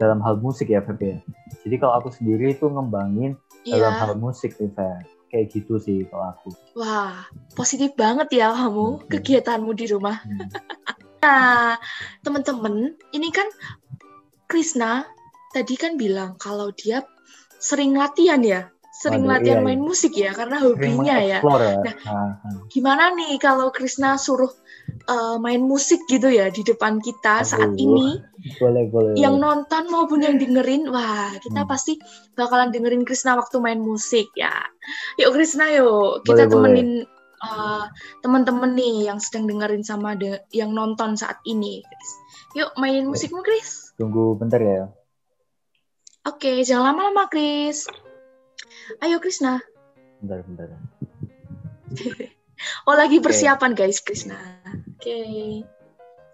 dalam 0.01 0.25
hal 0.25 0.41
musik 0.41 0.73
ya, 0.73 0.81
Feb 0.81 1.01
ya. 1.05 1.21
Jadi 1.61 1.77
kalau 1.77 2.01
aku 2.01 2.09
sendiri 2.09 2.57
itu 2.57 2.65
ngembangin 2.65 3.37
dalam 3.69 3.93
Iya. 3.93 4.01
hal 4.01 4.13
musik 4.17 4.57
nih, 4.57 4.73
Fer. 4.73 5.05
Kayak 5.33 5.47
gitu 5.57 5.81
sih 5.81 6.05
kalau 6.13 6.29
aku. 6.29 6.49
Wah, 6.77 7.25
positif 7.57 7.97
banget 7.97 8.29
ya 8.37 8.53
kamu 8.53 9.01
Hmm. 9.01 9.09
kegiatanmu 9.09 9.73
di 9.73 9.87
rumah. 9.89 10.21
Hmm. 10.23 10.47
Nah, 11.23 11.79
teman-teman, 12.27 12.99
ini 13.15 13.31
kan 13.31 13.47
Krisna 14.51 15.07
tadi 15.55 15.79
kan 15.79 15.95
bilang 15.95 16.35
kalau 16.35 16.75
dia 16.75 17.07
sering 17.63 17.95
latihan 17.95 18.43
ya, 18.43 18.67
sering 18.91 19.23
Waduh, 19.23 19.39
latihan 19.39 19.63
iya, 19.63 19.67
main 19.71 19.79
iya. 19.79 19.87
musik 19.87 20.13
ya 20.19 20.35
karena 20.35 20.59
hobinya 20.59 21.23
ya. 21.23 21.39
ya. 21.39 21.47
Nah, 21.47 21.95
Ah, 22.11 22.43
ah. 22.43 22.59
Gimana 22.67 23.15
nih 23.15 23.39
kalau 23.39 23.71
Krisna 23.71 24.19
suruh 24.19 24.51
uh, 25.07 25.39
main 25.39 25.63
musik 25.63 26.03
gitu 26.11 26.27
ya 26.27 26.51
di 26.51 26.67
depan 26.67 26.99
kita 26.99 27.47
saat 27.47 27.71
Aduh. 27.71 27.79
ini, 27.79 28.19
Boleh, 28.59 28.91
boleh. 28.91 29.15
yang 29.15 29.39
nonton 29.39 29.87
maupun 29.87 30.19
yang 30.19 30.35
dengerin, 30.35 30.91
wah 30.91 31.31
kita 31.39 31.63
Hmm. 31.63 31.71
pasti 31.71 31.95
bakalan 32.35 32.75
dengerin 32.75 33.07
Krisna 33.07 33.39
waktu 33.39 33.63
main 33.63 33.79
musik 33.79 34.27
ya. 34.35 34.51
Yuk 35.15 35.31
Krisna 35.33 35.71
yuk, 35.71 36.27
kita 36.27 36.47
Boleh, 36.47 36.51
boleh. 36.51 36.51
temenin 36.51 36.91
uh, 37.39 37.87
teman-teman 38.19 38.75
nih 38.75 39.07
yang 39.07 39.23
sedang 39.23 39.47
dengerin 39.47 39.83
sama 39.83 40.19
de- 40.19 40.43
yang 40.51 40.75
nonton 40.75 41.15
saat 41.15 41.39
ini. 41.45 41.83
Kris. 41.83 42.11
Yuk 42.59 42.75
mainin 42.77 43.07
musikmu 43.07 43.43
Kris. 43.43 43.95
Tunggu 43.95 44.35
bentar 44.35 44.59
ya. 44.59 44.91
Oke, 46.23 46.63
jangan 46.63 46.95
lama-lama 46.95 47.27
Kris. 47.27 47.87
Ayo 48.99 49.19
Krisna. 49.19 49.63
Bentar, 50.19 50.43
bentar. 50.43 50.67
Oh 52.87 52.95
lagi 52.95 53.19
persiapan 53.19 53.75
guys 53.75 53.99
Krisna. 53.99 54.39
Oke. 54.95 55.03
Jadi 55.03 55.67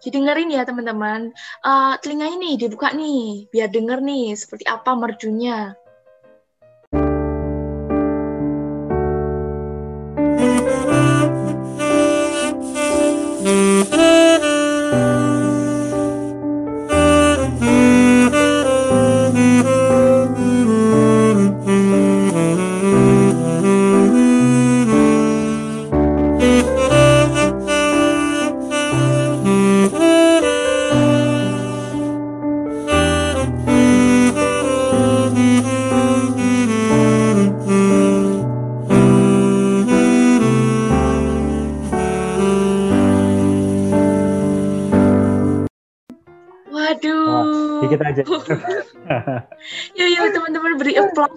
dengerin 0.07 0.55
ya 0.55 0.63
teman-teman. 0.63 1.35
Eh 1.67 1.93
telinganya 1.99 2.39
nih 2.39 2.55
dibuka 2.55 2.95
nih, 2.95 3.51
biar 3.51 3.67
denger 3.67 3.99
nih 3.99 4.31
seperti 4.39 4.63
apa 4.71 4.95
merdunya. 4.95 5.75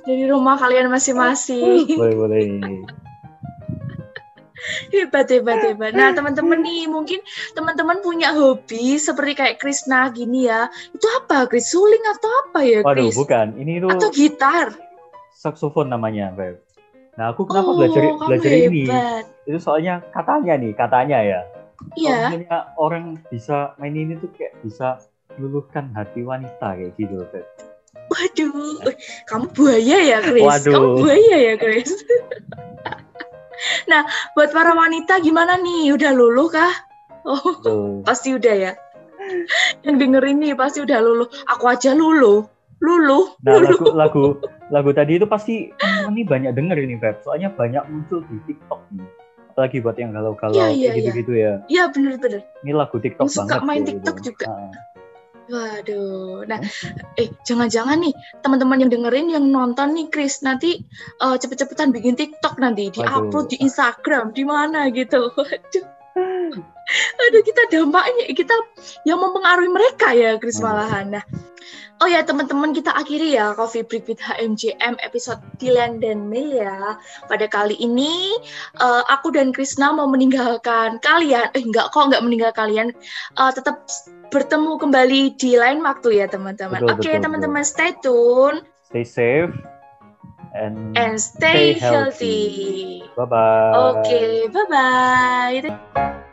Dari 0.06 0.24
rumah 0.26 0.58
kalian 0.58 0.90
masing-masing. 0.90 1.86
boleh, 2.00 2.14
boleh. 2.16 2.42
hebat 4.94 5.26
hebat 5.26 5.58
hebat. 5.58 5.90
Nah 5.90 6.14
teman-teman 6.14 6.62
nih 6.62 6.86
mungkin 6.86 7.18
teman-teman 7.58 7.98
punya 7.98 8.30
hobi 8.30 8.94
seperti 8.94 9.32
kayak 9.34 9.56
Krisna 9.58 10.06
gini 10.14 10.46
ya. 10.46 10.70
Itu 10.94 11.06
apa 11.18 11.50
Kris? 11.50 11.72
Suling 11.72 12.04
atau 12.06 12.30
apa 12.46 12.60
ya 12.62 12.80
Waduh, 12.86 13.10
Kris? 13.10 13.16
bukan. 13.18 13.46
Ini 13.58 13.82
tuh 13.82 13.90
Atau 13.90 14.08
gitar? 14.14 14.70
saksofon 15.42 15.90
namanya, 15.90 16.30
Feb. 16.38 16.62
Nah, 17.18 17.34
aku 17.34 17.44
kenapa 17.44 17.74
oh, 17.74 17.76
belajar 17.76 18.02
belajar 18.14 18.52
ini? 18.54 18.86
Itu 19.44 19.58
soalnya 19.58 20.00
katanya 20.14 20.54
nih, 20.56 20.72
katanya 20.78 21.18
ya. 21.20 21.40
Iya. 21.98 22.30
misalnya 22.30 22.58
orang 22.78 23.18
bisa 23.26 23.74
main 23.74 23.90
ini 23.98 24.14
tuh 24.22 24.30
kayak 24.38 24.54
bisa 24.62 25.02
meluluhkan 25.34 25.90
hati 25.98 26.22
wanita 26.22 26.78
kayak 26.78 26.94
gitu, 26.94 27.26
Feb. 27.34 27.71
Waduh, 28.12 28.92
kamu 29.24 29.46
buaya 29.56 29.98
ya, 30.04 30.18
Chris? 30.20 30.44
Waduh. 30.44 30.72
Kamu 30.76 30.88
buaya 31.00 31.36
ya, 31.40 31.54
Chris? 31.56 31.88
nah, 33.90 34.04
buat 34.36 34.52
para 34.52 34.76
wanita 34.76 35.24
gimana 35.24 35.56
nih? 35.56 35.96
Udah 35.96 36.12
luluh 36.12 36.52
kah? 36.52 36.72
Oh, 37.24 37.56
Tuh. 37.62 38.02
pasti 38.04 38.36
udah 38.36 38.52
ya. 38.52 38.72
Yang 39.86 39.96
denger 39.96 40.22
ini 40.28 40.52
pasti 40.52 40.82
udah 40.84 40.98
luluh. 41.00 41.28
Aku 41.56 41.70
aja 41.70 41.96
luluh. 41.96 42.44
Luluh. 42.82 43.38
Nah, 43.46 43.62
luluh. 43.62 43.70
lagu 43.70 43.86
lagu 43.94 44.24
lagu 44.74 44.90
tadi 44.90 45.16
itu 45.16 45.26
pasti 45.30 45.70
ini 46.10 46.26
banyak 46.26 46.52
denger 46.52 46.76
ini, 46.82 46.98
Feb. 46.98 47.22
Soalnya 47.22 47.54
banyak 47.54 47.86
muncul 47.88 48.26
di 48.26 48.36
TikTok 48.50 48.82
nih. 48.92 49.06
Apalagi 49.54 49.84
buat 49.84 49.96
yang 50.00 50.16
galau-galau 50.16 50.56
Iya, 50.56 50.68
iya, 50.72 50.88
kayak 50.90 50.96
gitu-gitu 50.98 51.32
ya. 51.36 51.52
Iya, 51.68 51.84
bener-bener. 51.94 52.40
Ini 52.66 52.72
lagu 52.74 52.96
TikTok 52.98 53.28
Yang 53.28 53.36
suka 53.36 53.60
banget. 53.60 53.68
main 53.68 53.80
tuh, 53.80 53.88
TikTok 53.94 54.16
gitu. 54.18 54.26
juga. 54.32 54.46
Nah, 54.50 54.72
Waduh. 55.52 56.48
Nah, 56.48 56.64
eh 57.20 57.28
jangan-jangan 57.44 58.00
nih 58.00 58.16
teman-teman 58.40 58.88
yang 58.88 58.90
dengerin 58.90 59.28
yang 59.28 59.44
nonton 59.52 59.92
nih 59.92 60.08
Chris 60.08 60.40
nanti 60.40 60.80
uh, 61.20 61.36
cepet-cepetan 61.36 61.92
bikin 61.92 62.16
TikTok 62.16 62.56
nanti, 62.56 62.88
di-upload 62.88 63.52
di 63.52 63.60
Instagram, 63.60 64.32
di 64.32 64.48
mana 64.48 64.88
gitu. 64.88 65.28
Waduh. 65.36 65.91
Aduh, 67.28 67.42
kita 67.44 67.62
dampaknya 67.72 68.36
kita 68.36 68.54
yang 69.08 69.18
mempengaruhi 69.22 69.70
mereka 69.70 70.12
ya 70.12 70.36
Chris 70.36 70.60
hmm. 70.60 70.66
malahan. 70.68 71.06
Nah, 71.18 71.24
Oh 72.02 72.10
ya 72.10 72.26
teman-teman 72.26 72.74
kita 72.74 72.90
akhiri 72.98 73.38
ya 73.38 73.54
Coffee 73.54 73.86
Break 73.86 74.10
with 74.10 74.18
HMJM 74.18 74.98
episode 75.06 75.38
Dylan 75.62 76.02
dan 76.02 76.26
Mel 76.26 76.50
ya. 76.50 76.98
Pada 77.30 77.46
kali 77.46 77.78
ini 77.78 78.34
uh, 78.82 79.06
aku 79.06 79.30
dan 79.30 79.54
Krisna 79.54 79.94
mau 79.94 80.10
meninggalkan 80.10 80.98
kalian. 80.98 81.54
Eh 81.54 81.62
enggak 81.62 81.94
kok 81.94 82.10
enggak 82.10 82.26
meninggal 82.26 82.50
kalian. 82.50 82.90
Uh, 83.38 83.54
tetap 83.54 83.86
bertemu 84.34 84.82
kembali 84.82 85.38
di 85.38 85.54
lain 85.54 85.78
waktu 85.86 86.18
ya 86.18 86.26
teman-teman. 86.26 86.82
Oke 86.90 87.06
okay, 87.06 87.22
teman-teman 87.22 87.62
stay 87.62 87.94
tune. 88.02 88.66
Stay 88.82 89.06
safe 89.06 89.54
and, 90.58 90.98
and 90.98 91.22
stay, 91.22 91.78
stay 91.78 91.86
healthy. 91.86 93.06
healthy. 93.06 93.14
Bye 93.14 93.30
bye. 93.30 93.70
Oke, 93.78 94.02
okay, 94.02 94.30
bye 94.50 94.66
bye. 94.66 96.31